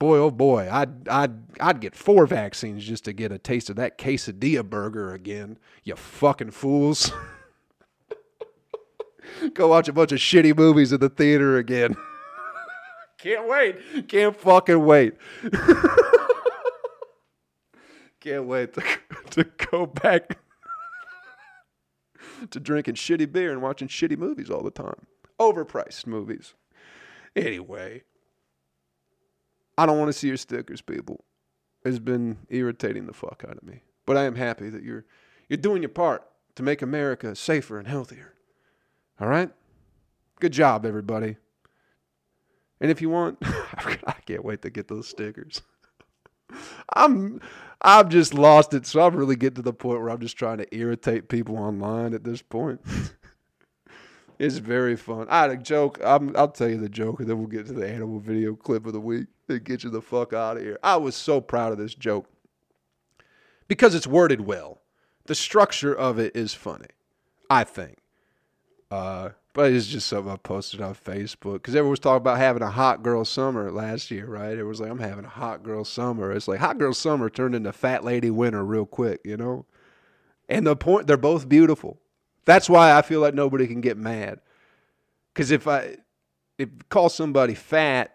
Boy, 0.00 0.18
oh 0.18 0.32
boy, 0.32 0.68
I'd, 0.68 1.06
I'd, 1.08 1.60
I'd 1.60 1.80
get 1.80 1.94
four 1.94 2.26
vaccines 2.26 2.84
just 2.84 3.04
to 3.04 3.12
get 3.12 3.30
a 3.30 3.38
taste 3.38 3.70
of 3.70 3.76
that 3.76 3.98
quesadilla 3.98 4.68
burger 4.68 5.14
again. 5.14 5.58
You 5.84 5.94
fucking 5.94 6.50
fools. 6.50 7.12
Go 9.54 9.68
watch 9.68 9.88
a 9.88 9.92
bunch 9.92 10.12
of 10.12 10.18
shitty 10.18 10.56
movies 10.56 10.92
in 10.92 11.00
the 11.00 11.08
theater 11.08 11.56
again. 11.58 11.96
Can't 13.18 13.48
wait. 13.48 14.08
Can't 14.08 14.36
fucking 14.36 14.84
wait. 14.84 15.14
Can't 18.20 18.46
wait 18.46 18.74
to, 18.74 18.82
to 19.30 19.44
go 19.70 19.86
back 19.86 20.38
to 22.50 22.60
drinking 22.60 22.94
shitty 22.94 23.30
beer 23.30 23.52
and 23.52 23.62
watching 23.62 23.88
shitty 23.88 24.16
movies 24.16 24.50
all 24.50 24.62
the 24.62 24.70
time. 24.70 25.06
Overpriced 25.40 26.06
movies. 26.06 26.54
Anyway, 27.34 28.02
I 29.78 29.86
don't 29.86 29.98
want 29.98 30.08
to 30.08 30.12
see 30.12 30.28
your 30.28 30.36
stickers, 30.36 30.82
people. 30.82 31.24
It's 31.84 31.98
been 31.98 32.38
irritating 32.48 33.06
the 33.06 33.12
fuck 33.12 33.44
out 33.48 33.56
of 33.56 33.62
me. 33.62 33.82
But 34.06 34.16
I 34.16 34.24
am 34.24 34.36
happy 34.36 34.68
that 34.68 34.82
you're 34.82 35.04
you're 35.48 35.56
doing 35.56 35.82
your 35.82 35.88
part 35.88 36.24
to 36.56 36.62
make 36.62 36.82
America 36.82 37.34
safer 37.34 37.78
and 37.78 37.88
healthier. 37.88 38.34
All 39.22 39.28
right? 39.28 39.50
Good 40.40 40.52
job, 40.52 40.84
everybody. 40.84 41.36
And 42.80 42.90
if 42.90 43.00
you 43.00 43.08
want, 43.08 43.38
I 43.42 44.16
can't 44.26 44.44
wait 44.44 44.62
to 44.62 44.70
get 44.70 44.88
those 44.88 45.06
stickers. 45.06 45.62
I'm 46.96 47.40
I've 47.80 48.08
just 48.08 48.34
lost 48.34 48.74
it, 48.74 48.84
so 48.84 49.00
I'm 49.00 49.14
really 49.14 49.36
getting 49.36 49.56
to 49.56 49.62
the 49.62 49.72
point 49.72 50.00
where 50.00 50.10
I'm 50.10 50.18
just 50.18 50.36
trying 50.36 50.58
to 50.58 50.76
irritate 50.76 51.28
people 51.28 51.56
online 51.56 52.14
at 52.14 52.24
this 52.24 52.42
point. 52.42 52.80
it's 54.40 54.56
very 54.56 54.96
fun. 54.96 55.28
I 55.30 55.42
had 55.42 55.50
a 55.50 55.56
joke. 55.56 56.00
i 56.02 56.16
will 56.16 56.48
tell 56.48 56.68
you 56.68 56.78
the 56.78 56.88
joke, 56.88 57.20
and 57.20 57.30
then 57.30 57.38
we'll 57.38 57.46
get 57.46 57.66
to 57.66 57.72
the 57.72 57.88
animal 57.88 58.18
video 58.18 58.56
clip 58.56 58.86
of 58.86 58.92
the 58.92 59.00
week 59.00 59.28
and 59.48 59.62
get 59.62 59.84
you 59.84 59.90
the 59.90 60.02
fuck 60.02 60.32
out 60.32 60.56
of 60.56 60.64
here. 60.64 60.80
I 60.82 60.96
was 60.96 61.14
so 61.14 61.40
proud 61.40 61.70
of 61.70 61.78
this 61.78 61.94
joke 61.94 62.26
because 63.68 63.94
it's 63.94 64.06
worded 64.06 64.40
well. 64.40 64.80
The 65.26 65.36
structure 65.36 65.94
of 65.94 66.18
it 66.18 66.34
is 66.34 66.54
funny, 66.54 66.88
I 67.48 67.62
think. 67.62 68.01
Uh, 68.92 69.30
but 69.54 69.72
it's 69.72 69.86
just 69.86 70.06
something 70.06 70.30
I 70.30 70.36
posted 70.36 70.82
on 70.82 70.94
Facebook 70.94 71.54
because 71.54 71.74
everyone 71.74 71.92
was 71.92 72.00
talking 72.00 72.18
about 72.18 72.36
having 72.36 72.60
a 72.60 72.70
hot 72.70 73.02
girl 73.02 73.24
summer 73.24 73.72
last 73.72 74.10
year, 74.10 74.26
right? 74.26 74.58
It 74.58 74.64
was 74.64 74.82
like 74.82 74.90
I'm 74.90 74.98
having 74.98 75.24
a 75.24 75.30
hot 75.30 75.62
girl 75.62 75.82
summer. 75.82 76.30
It's 76.30 76.46
like 76.46 76.60
hot 76.60 76.76
girl 76.76 76.92
summer 76.92 77.30
turned 77.30 77.54
into 77.54 77.72
fat 77.72 78.04
lady 78.04 78.28
winter 78.28 78.62
real 78.62 78.84
quick, 78.84 79.22
you 79.24 79.38
know. 79.38 79.64
And 80.46 80.66
the 80.66 80.76
point, 80.76 81.06
they're 81.06 81.16
both 81.16 81.48
beautiful. 81.48 82.02
That's 82.44 82.68
why 82.68 82.92
I 82.92 83.00
feel 83.00 83.20
like 83.20 83.32
nobody 83.32 83.66
can 83.66 83.80
get 83.80 83.96
mad. 83.96 84.40
Because 85.32 85.50
if 85.50 85.66
I 85.66 85.96
if 86.58 86.68
call 86.90 87.08
somebody 87.08 87.54
fat, 87.54 88.14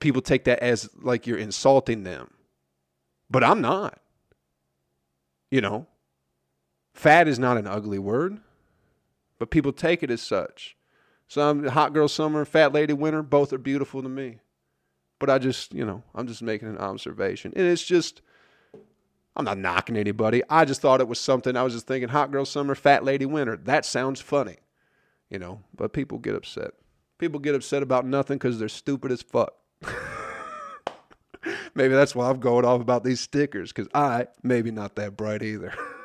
people 0.00 0.20
take 0.20 0.46
that 0.46 0.58
as 0.58 0.90
like 1.00 1.28
you're 1.28 1.38
insulting 1.38 2.02
them. 2.02 2.32
But 3.30 3.44
I'm 3.44 3.60
not. 3.60 4.00
You 5.52 5.60
know, 5.60 5.86
fat 6.92 7.28
is 7.28 7.38
not 7.38 7.56
an 7.56 7.68
ugly 7.68 8.00
word 8.00 8.40
but 9.38 9.50
people 9.50 9.72
take 9.72 10.02
it 10.02 10.10
as 10.10 10.22
such. 10.22 10.76
Some 11.28 11.66
hot 11.66 11.92
girl 11.92 12.08
summer, 12.08 12.44
fat 12.44 12.72
lady 12.72 12.92
winter, 12.92 13.22
both 13.22 13.52
are 13.52 13.58
beautiful 13.58 14.02
to 14.02 14.08
me. 14.08 14.38
But 15.18 15.30
I 15.30 15.38
just, 15.38 15.74
you 15.74 15.84
know, 15.84 16.02
I'm 16.14 16.26
just 16.26 16.42
making 16.42 16.68
an 16.68 16.78
observation. 16.78 17.52
And 17.54 17.66
it's 17.66 17.84
just, 17.84 18.22
I'm 19.36 19.44
not 19.44 19.58
knocking 19.58 19.96
anybody. 19.96 20.42
I 20.48 20.64
just 20.64 20.80
thought 20.80 21.00
it 21.00 21.08
was 21.08 21.20
something. 21.20 21.56
I 21.56 21.62
was 21.62 21.74
just 21.74 21.86
thinking, 21.86 22.08
hot 22.08 22.30
girl 22.30 22.44
summer, 22.44 22.74
fat 22.74 23.04
lady 23.04 23.26
winter. 23.26 23.56
That 23.56 23.84
sounds 23.84 24.20
funny, 24.20 24.56
you 25.28 25.38
know, 25.38 25.60
but 25.74 25.92
people 25.92 26.18
get 26.18 26.34
upset. 26.34 26.72
People 27.18 27.40
get 27.40 27.54
upset 27.54 27.82
about 27.82 28.06
nothing 28.06 28.38
because 28.38 28.58
they're 28.58 28.68
stupid 28.68 29.12
as 29.12 29.22
fuck. 29.22 29.54
maybe 31.74 31.94
that's 31.94 32.14
why 32.14 32.30
I'm 32.30 32.40
going 32.40 32.64
off 32.64 32.80
about 32.80 33.04
these 33.04 33.20
stickers 33.20 33.72
because 33.72 33.88
I, 33.92 34.28
maybe 34.42 34.70
not 34.70 34.96
that 34.96 35.16
bright 35.16 35.42
either. 35.42 35.74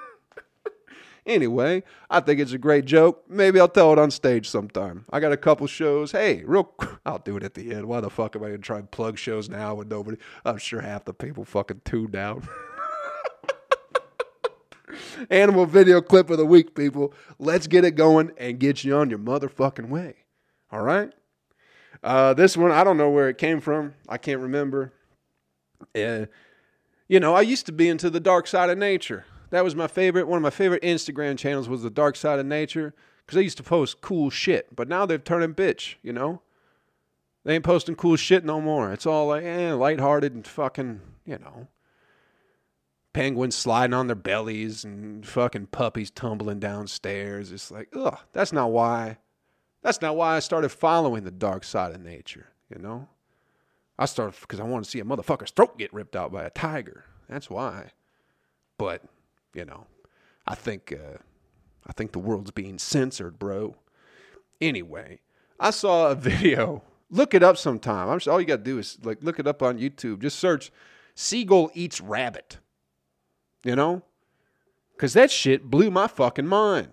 Anyway, 1.26 1.84
I 2.10 2.20
think 2.20 2.42
it's 2.42 2.52
a 2.52 2.58
great 2.58 2.84
joke. 2.86 3.24
Maybe 3.30 3.58
I'll 3.60 3.70
tell 3.70 3.94
it 3.94 4.00
on 4.00 4.12
stage 4.12 4.50
sometime. 4.50 5.06
I 5.10 5.22
got 5.22 5.32
a 5.32 5.38
couple 5.38 5.68
shows. 5.68 6.12
Hey, 6.12 6.44
real, 6.46 6.74
I'll 7.06 7.20
do 7.20 7.38
it 7.38 7.44
at 7.44 7.54
the 7.54 7.74
end. 7.74 7.86
Why 7.86 8.02
the 8.02 8.10
fuck 8.10 8.36
am 8.36 8.44
I 8.44 8.48
gonna 8.48 8.58
try 8.58 8.80
and 8.80 8.92
plug 8.92 9.18
shows 9.18 9.48
now 9.48 9.76
with 9.76 9.88
nobody? 9.88 10.18
I'm 10.44 10.58
sure 10.58 10.82
half 10.82 11.06
the 11.06 11.14
people 11.14 11.46
fucking 11.46 11.82
tuned 11.86 12.16
out. 12.16 12.44
Animal 15.30 15.66
video 15.66 16.02
clip 16.02 16.30
of 16.30 16.38
the 16.38 16.46
week, 16.46 16.76
people. 16.76 17.14
Let's 17.40 17.68
get 17.68 17.86
it 17.86 17.92
going 17.92 18.32
and 18.38 18.60
get 18.60 18.84
you 18.84 18.96
on 18.96 19.10
your 19.10 19.20
motherfucking 19.20 19.88
way. 19.88 20.16
All 20.72 20.82
right. 20.82 21.14
Uh, 22.04 22.34
this 22.34 22.58
one, 22.58 22.72
I 22.72 22.84
don't 22.84 22.98
know 22.98 23.10
where 23.10 23.30
it 23.30 23.38
came 23.38 23.62
from. 23.62 23.94
I 24.10 24.18
can't 24.18 24.42
remember. 24.42 24.92
Uh, 25.96 26.26
you 27.08 27.20
know, 27.20 27.34
I 27.34 27.42
used 27.42 27.66
to 27.68 27.72
be 27.72 27.88
into 27.88 28.10
the 28.10 28.20
dark 28.20 28.46
side 28.48 28.70
of 28.70 28.78
nature. 28.78 29.26
That 29.54 29.64
was 29.64 29.76
my 29.76 29.86
favorite. 29.86 30.28
One 30.28 30.38
of 30.38 30.42
my 30.42 30.50
favorite 30.50 30.82
Instagram 30.82 31.38
channels 31.38 31.70
was 31.70 31.84
the 31.84 31.92
Dark 31.92 32.16
Side 32.16 32.40
of 32.40 32.46
Nature 32.48 32.96
because 33.20 33.36
they 33.36 33.44
used 33.44 33.58
to 33.58 33.64
post 33.64 34.02
cool 34.02 34.32
shit. 34.32 34.76
But 34.76 34.88
now 34.88 35.06
they're 35.06 35.20
turning 35.20 35.54
bitch, 35.54 35.94
you 36.02 36.12
know? 36.12 36.42
They 37.44 37.54
ain't 37.54 37.64
posting 37.64 37.94
cool 37.94 38.16
shit 38.16 38.44
no 38.44 38.60
more. 38.60 38.92
It's 38.92 39.06
all 39.06 39.28
like, 39.28 39.44
eh, 39.44 39.72
lighthearted 39.72 40.34
and 40.34 40.48
fucking, 40.48 41.02
you 41.24 41.38
know, 41.38 41.68
penguins 43.14 43.54
sliding 43.54 43.94
on 43.94 44.08
their 44.08 44.16
bellies 44.16 44.84
and 44.84 45.24
fucking 45.24 45.68
puppies 45.68 46.10
tumbling 46.10 46.60
downstairs. 46.60 47.52
It's 47.52 47.70
like, 47.70 47.90
ugh, 47.96 48.18
that's 48.32 48.54
not 48.54 48.72
why. 48.72 49.20
That's 49.84 50.02
not 50.02 50.16
why 50.16 50.36
I 50.36 50.40
started 50.40 50.70
following 50.70 51.26
the 51.26 51.32
dark 51.32 51.64
side 51.64 51.94
of 51.94 52.02
nature, 52.02 52.48
you 52.76 52.82
know? 52.82 53.08
I 54.00 54.08
started 54.08 54.36
because 54.42 54.60
I 54.60 54.64
wanted 54.64 54.86
to 54.86 54.90
see 54.90 55.00
a 55.00 55.06
motherfucker's 55.06 55.52
throat 55.52 55.78
get 55.78 55.94
ripped 55.94 56.16
out 56.16 56.32
by 56.32 56.44
a 56.44 56.50
tiger. 56.50 57.06
That's 57.30 57.52
why. 57.52 57.92
But 58.80 59.04
you 59.54 59.66
know, 59.66 59.86
I 60.48 60.56
think 60.56 60.94
uh, 60.94 61.18
I 61.86 61.94
think 61.94 62.12
the 62.12 62.20
world's 62.20 62.52
being 62.52 62.78
censored, 62.80 63.40
bro. 63.40 63.76
Anyway, 64.62 65.20
I 65.60 65.72
saw 65.72 66.10
a 66.12 66.16
video. 66.16 66.84
Look 67.10 67.34
it 67.34 67.44
up 67.44 67.58
sometime. 67.58 68.10
I'm 68.10 68.20
all 68.32 68.42
you 68.42 68.48
got 68.48 68.58
to 68.58 68.64
do 68.64 68.80
is 68.80 68.98
like 69.04 69.20
look 69.22 69.40
it 69.40 69.48
up 69.48 69.62
on 69.62 69.78
YouTube. 69.78 70.22
Just 70.22 70.40
search 70.40 70.72
"seagull 71.16 71.72
eats 71.74 72.02
rabbit." 72.02 72.58
You 73.64 73.76
know, 73.76 74.04
because 74.96 75.14
that 75.14 75.32
shit 75.32 75.70
blew 75.70 75.90
my 75.92 76.08
fucking 76.08 76.48
mind. 76.48 76.90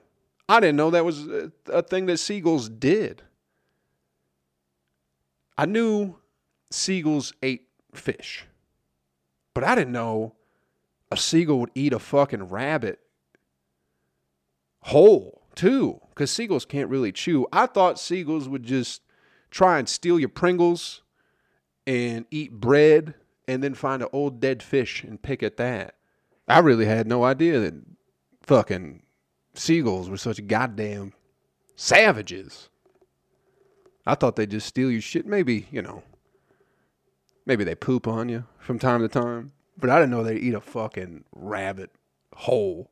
I 0.49 0.61
didn't 0.61 0.77
know 0.77 0.90
that 0.90 1.05
was 1.05 1.27
a, 1.27 1.53
a 1.68 1.83
thing 1.83 2.07
that 2.07 2.18
seagulls 2.18 2.68
did. 2.68 3.23
I 5.57 5.66
knew 5.66 6.16
seagulls 6.70 7.33
ate 7.42 7.68
fish, 7.94 8.46
but 9.55 9.64
I 9.64 9.75
didn't 9.75 9.92
know 9.92 10.35
a 11.11 11.16
seagull 11.16 11.61
would 11.61 11.70
eat 11.75 11.92
a 11.92 11.99
fucking 11.99 12.44
rabbit 12.44 13.01
whole 14.83 15.42
too, 15.55 16.01
because 16.11 16.31
seagulls 16.31 16.64
can't 16.64 16.88
really 16.88 17.12
chew. 17.12 17.46
I 17.53 17.66
thought 17.66 17.99
seagulls 17.99 18.49
would 18.49 18.62
just 18.62 19.03
try 19.51 19.79
and 19.79 19.88
steal 19.88 20.18
your 20.18 20.29
Pringles 20.29 21.03
and 21.87 22.25
eat 22.31 22.53
bread 22.53 23.14
and 23.49 23.62
then 23.62 23.75
find 23.75 24.03
an 24.03 24.09
old 24.12 24.40
dead 24.40 24.62
fish 24.62 25.03
and 25.03 25.20
pick 25.20 25.42
at 25.42 25.57
that. 25.57 25.96
I 26.46 26.61
really 26.61 26.87
had 26.87 27.07
no 27.07 27.25
idea 27.25 27.59
that 27.61 27.75
fucking 28.42 29.03
seagulls 29.55 30.09
were 30.09 30.16
such 30.16 30.46
goddamn 30.46 31.12
savages. 31.77 32.68
I 34.07 34.14
thought 34.14 34.37
they'd 34.37 34.51
just 34.51 34.66
steal 34.66 34.90
your 34.90 35.01
shit. 35.01 35.27
Maybe, 35.27 35.66
you 35.70 35.83
know, 35.83 36.03
maybe 37.44 37.64
they 37.64 37.75
poop 37.75 38.07
on 38.07 38.29
you 38.29 38.44
from 38.59 38.79
time 38.79 39.01
to 39.01 39.09
time. 39.09 39.53
But 39.81 39.90
I 39.90 39.99
didn't 39.99 40.11
know 40.11 40.23
they'd 40.23 40.38
eat 40.38 40.55
a 40.55 40.61
fucking 40.61 41.25
rabbit 41.33 41.90
whole. 42.35 42.90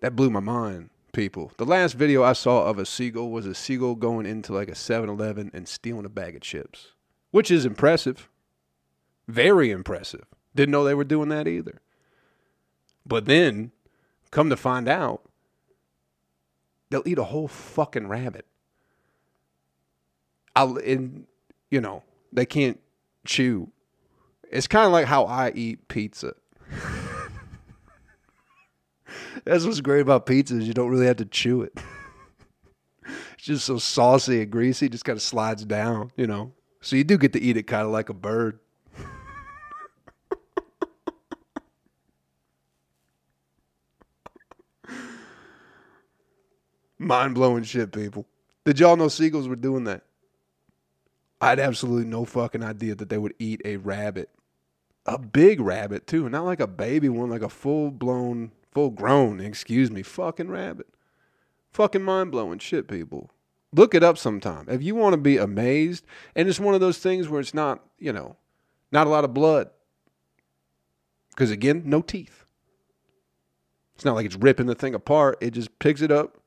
That 0.00 0.16
blew 0.16 0.30
my 0.30 0.40
mind, 0.40 0.90
people. 1.12 1.52
The 1.58 1.64
last 1.64 1.92
video 1.92 2.24
I 2.24 2.32
saw 2.32 2.64
of 2.64 2.78
a 2.78 2.84
seagull 2.84 3.30
was 3.30 3.46
a 3.46 3.54
seagull 3.54 3.94
going 3.94 4.26
into 4.26 4.52
like 4.52 4.68
a 4.68 4.74
7 4.74 5.08
Eleven 5.08 5.52
and 5.54 5.68
stealing 5.68 6.04
a 6.04 6.08
bag 6.08 6.34
of 6.34 6.42
chips, 6.42 6.88
which 7.30 7.52
is 7.52 7.64
impressive. 7.64 8.28
Very 9.28 9.70
impressive. 9.70 10.24
Didn't 10.56 10.72
know 10.72 10.82
they 10.82 10.94
were 10.94 11.04
doing 11.04 11.28
that 11.28 11.46
either. 11.46 11.80
But 13.06 13.26
then, 13.26 13.70
come 14.32 14.50
to 14.50 14.56
find 14.56 14.88
out, 14.88 15.22
they'll 16.90 17.06
eat 17.06 17.18
a 17.18 17.24
whole 17.24 17.48
fucking 17.48 18.08
rabbit. 18.08 18.46
I'll, 20.56 20.76
and, 20.78 21.26
you 21.70 21.80
know, 21.80 22.02
they 22.32 22.44
can't 22.44 22.80
chew 23.24 23.70
it's 24.52 24.66
kind 24.66 24.86
of 24.86 24.92
like 24.92 25.06
how 25.06 25.24
I 25.24 25.50
eat 25.54 25.88
pizza. 25.88 26.34
That's 29.44 29.64
what's 29.64 29.80
great 29.80 30.02
about 30.02 30.26
pizza 30.26 30.56
is 30.58 30.68
you 30.68 30.74
don't 30.74 30.90
really 30.90 31.06
have 31.06 31.16
to 31.16 31.24
chew 31.24 31.62
it. 31.62 31.76
it's 33.04 33.44
just 33.44 33.64
so 33.64 33.78
saucy 33.78 34.42
and 34.42 34.50
greasy, 34.52 34.88
just 34.88 35.04
kind 35.04 35.16
of 35.16 35.22
slides 35.22 35.64
down, 35.64 36.12
you 36.16 36.26
know. 36.26 36.52
So 36.80 36.96
you 36.96 37.04
do 37.04 37.16
get 37.18 37.32
to 37.32 37.40
eat 37.40 37.56
it 37.56 37.64
kind 37.64 37.86
of 37.86 37.90
like 37.90 38.08
a 38.08 38.14
bird. 38.14 38.60
Mind 46.98 47.34
blowing 47.34 47.64
shit, 47.64 47.90
people. 47.90 48.26
Did 48.64 48.78
y'all 48.78 48.96
know 48.96 49.08
seagulls 49.08 49.48
were 49.48 49.56
doing 49.56 49.82
that? 49.84 50.04
I 51.40 51.48
had 51.48 51.58
absolutely 51.58 52.04
no 52.08 52.24
fucking 52.24 52.62
idea 52.62 52.94
that 52.94 53.08
they 53.08 53.18
would 53.18 53.34
eat 53.40 53.60
a 53.64 53.78
rabbit 53.78 54.30
a 55.06 55.18
big 55.18 55.60
rabbit 55.60 56.06
too, 56.06 56.28
not 56.28 56.44
like 56.44 56.60
a 56.60 56.66
baby 56.66 57.08
one, 57.08 57.30
like 57.30 57.42
a 57.42 57.48
full 57.48 57.90
blown, 57.90 58.52
full 58.70 58.90
grown, 58.90 59.40
excuse 59.40 59.90
me, 59.90 60.02
fucking 60.02 60.48
rabbit. 60.48 60.86
Fucking 61.72 62.02
mind 62.02 62.30
blowing 62.30 62.58
shit, 62.58 62.86
people. 62.86 63.30
Look 63.72 63.94
it 63.94 64.04
up 64.04 64.18
sometime. 64.18 64.66
If 64.68 64.82
you 64.82 64.94
want 64.94 65.14
to 65.14 65.18
be 65.18 65.38
amazed, 65.38 66.04
and 66.36 66.48
it's 66.48 66.60
one 66.60 66.74
of 66.74 66.80
those 66.80 66.98
things 66.98 67.28
where 67.28 67.40
it's 67.40 67.54
not, 67.54 67.82
you 67.98 68.12
know, 68.12 68.36
not 68.90 69.06
a 69.06 69.10
lot 69.10 69.24
of 69.24 69.32
blood. 69.32 69.70
Because 71.30 71.50
again, 71.50 71.82
no 71.86 72.02
teeth. 72.02 72.44
It's 73.94 74.04
not 74.04 74.14
like 74.14 74.26
it's 74.26 74.36
ripping 74.36 74.66
the 74.66 74.74
thing 74.74 74.94
apart. 74.94 75.38
It 75.40 75.52
just 75.52 75.78
picks 75.78 76.02
it 76.02 76.12
up, 76.12 76.38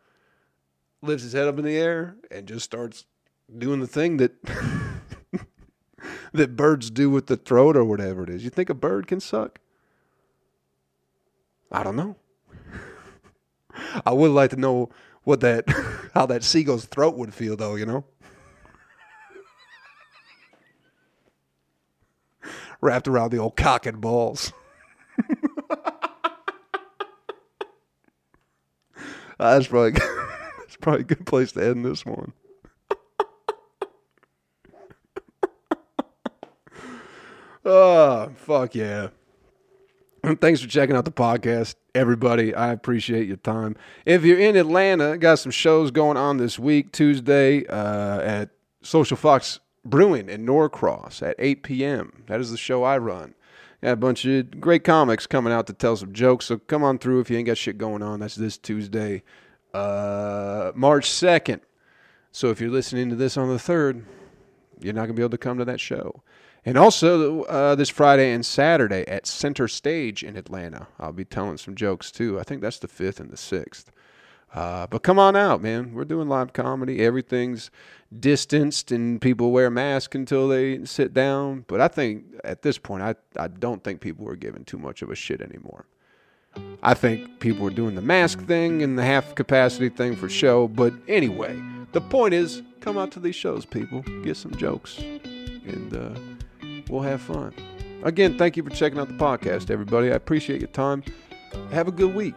lifts 1.02 1.26
its 1.26 1.34
head 1.34 1.48
up 1.48 1.58
in 1.58 1.65
the 1.65 1.76
air, 1.76 2.15
and 2.30 2.48
just 2.48 2.65
starts 2.65 3.06
doing 3.58 3.80
the 3.80 3.88
thing 3.88 4.18
that 4.18 4.34
that 6.34 6.56
birds 6.56 6.89
do 6.89 7.10
with 7.10 7.28
the 7.28 7.38
throat 7.38 7.76
or 7.76 7.84
whatever 7.84 8.24
it 8.24 8.30
is. 8.30 8.44
You 8.44 8.50
think 8.50 8.70
a 8.70 8.74
bird 8.74 9.08
can 9.08 9.20
suck? 9.20 9.60
I 11.72 11.84
don't 11.84 11.96
know. 11.96 12.15
I 14.06 14.13
would 14.13 14.32
like 14.32 14.52
to 14.52 14.56
know 14.56 14.89
what 15.24 15.41
that 15.41 15.65
how 16.13 16.26
that 16.28 16.44
seagull's 16.44 16.86
throat 16.86 17.15
would 17.15 17.34
feel 17.34 17.56
though, 17.56 17.76
you 17.76 17.86
know? 17.86 18.06
Wrapped 22.82 23.08
around 23.08 23.32
the 23.32 23.38
old 23.38 23.56
cock 23.56 23.86
and 23.86 24.00
balls. 24.00 24.54
that's 29.39 29.68
probably 29.68 29.91
that's 29.91 30.76
probably 30.80 31.02
a 31.02 31.06
good 31.06 31.26
place 31.26 31.52
to 31.54 31.65
end 31.65 31.84
this 31.86 32.06
one. 32.06 32.34
Oh, 37.65 38.32
fuck 38.36 38.75
yeah. 38.75 39.10
Thanks 40.41 40.62
for 40.62 40.67
checking 40.67 40.95
out 40.95 41.06
the 41.06 41.12
podcast, 41.12 41.75
everybody. 41.93 42.54
I 42.56 42.71
appreciate 42.71 43.28
your 43.28 43.38
time. 43.38 43.75
If 44.06 44.23
you're 44.23 44.39
in 44.39 44.56
Atlanta, 44.56 45.17
got 45.17 45.39
some 45.39 45.51
shows 45.51 45.91
going 45.91 46.17
on 46.17 46.38
this 46.38 46.58
week. 46.58 46.91
Tuesday 46.91 47.65
uh, 47.67 48.21
at 48.21 48.49
Social 48.82 49.17
Fox 49.17 49.60
Brewing 49.84 50.30
in 50.30 50.43
Norcross 50.43 51.21
at 51.21 51.36
8 51.38 51.62
p.m. 51.62 52.23
That 52.25 52.39
is 52.39 52.49
the 52.49 52.58
show 52.58 52.84
I 52.84 52.97
run. 52.97 53.36
Got 53.84 53.91
a 53.91 53.95
bunch 53.97 54.25
of 54.25 54.60
great 54.60 54.84
comics 54.84 55.28
coming 55.28 55.54
out 55.54 55.67
to 55.67 55.73
tell 55.73 55.95
some 55.95 56.12
jokes. 56.12 56.45
So 56.45 56.58
come 56.58 56.84
on 56.84 56.97
through 56.97 57.19
if 57.19 57.30
you 57.30 57.38
ain't 57.38 57.45
got 57.45 57.58
shit 57.58 57.78
going 57.78 58.01
on. 58.01 58.19
That's 58.19 58.34
this 58.34 58.58
Tuesday, 58.58 59.21
uh, 59.75 60.71
March 60.73 61.08
2nd. 61.08 61.60
So 62.32 62.49
if 62.49 62.60
you're 62.60 62.71
listening 62.71 63.12
to 63.12 63.15
this 63.15 63.38
on 63.38 63.47
the 63.47 63.58
3rd, 63.58 64.06
you're 64.82 64.93
not 64.93 65.01
going 65.01 65.10
to 65.10 65.13
be 65.13 65.21
able 65.21 65.30
to 65.30 65.38
come 65.38 65.60
to 65.60 65.65
that 65.65 65.80
show. 65.80 66.23
And 66.65 66.78
also 66.78 67.43
uh, 67.43 67.75
this 67.75 67.89
Friday 67.89 68.32
and 68.32 68.43
Saturday 68.43 69.08
at 69.08 69.28
Center 69.28 69.67
Stage 69.67 70.23
in 70.23 70.36
Atlanta. 70.36 70.88
I'll 70.99 71.13
be 71.13 71.23
telling 71.23 71.58
some 71.58 71.75
jokes 71.75 72.12
too. 72.12 72.39
I 72.39 72.43
think 72.43 72.62
that's 72.62 72.80
the 72.80 72.88
5th 72.88 73.19
and 73.19 73.30
the 73.30 73.38
6th. 73.38 73.86
Uh, 74.54 74.88
but 74.88 75.04
come 75.04 75.19
on 75.19 75.36
out, 75.36 75.62
man. 75.62 75.93
We're 75.93 76.06
doing 76.06 76.28
live 76.28 76.54
comedy. 76.54 77.01
Everything's 77.01 77.69
distanced 78.17 78.91
and 78.91 79.21
people 79.21 79.51
wear 79.51 79.69
masks 79.69 80.15
until 80.15 80.47
they 80.47 80.84
sit 80.86 81.13
down. 81.13 81.65
But 81.67 81.82
I 81.82 81.88
think 81.88 82.23
at 82.43 82.63
this 82.63 82.80
point, 82.80 83.04
I, 83.04 83.15
I 83.38 83.47
don't 83.47 83.84
think 83.84 84.01
people 84.01 84.28
are 84.28 84.36
giving 84.36 84.63
too 84.63 84.78
much 84.78 85.01
of 85.04 85.12
a 85.12 85.15
shit 85.15 85.41
anymore. 85.41 85.86
I 86.82 86.93
think 86.93 87.41
people 87.41 87.67
are 87.67 87.71
doing 87.71 87.95
the 87.95 88.01
mask 88.01 88.39
thing 88.45 88.82
and 88.82 88.97
the 88.97 89.04
half 89.04 89.36
capacity 89.36 89.89
thing 89.89 90.15
for 90.15 90.30
show. 90.30 90.67
But 90.67 90.93
anyway, 91.08 91.62
the 91.91 92.01
point 92.01 92.34
is 92.34 92.63
come 92.80 92.97
out 92.97 93.12
to 93.12 93.19
these 93.19 93.36
shows, 93.36 93.65
people. 93.65 94.01
Get 94.23 94.38
some 94.38 94.56
jokes. 94.56 94.97
And, 94.97 95.93
uh, 95.93 96.35
we'll 96.89 97.02
have 97.02 97.21
fun. 97.21 97.54
Again, 98.04 98.38
thank 98.38 98.56
you 98.58 98.63
for 98.63 98.69
checking 98.69 99.00
out 99.00 99.08
the 99.08 99.13
podcast, 99.15 99.69
everybody. 99.71 100.12
I 100.12 100.15
appreciate 100.15 100.62
your 100.62 100.69
time. 100.69 101.04
Have 101.71 101.88
a 101.88 101.91
good 101.91 102.13
week. 102.13 102.36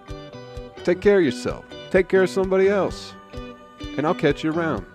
Take 0.85 1.01
care 1.01 1.19
of 1.19 1.25
yourself. 1.25 1.65
Take 1.91 2.09
care 2.09 2.23
of 2.23 2.31
somebody 2.31 2.69
else. 2.69 3.13
And 3.97 4.07
I'll 4.07 4.15
catch 4.15 4.45
you 4.45 4.53
around. 4.53 4.87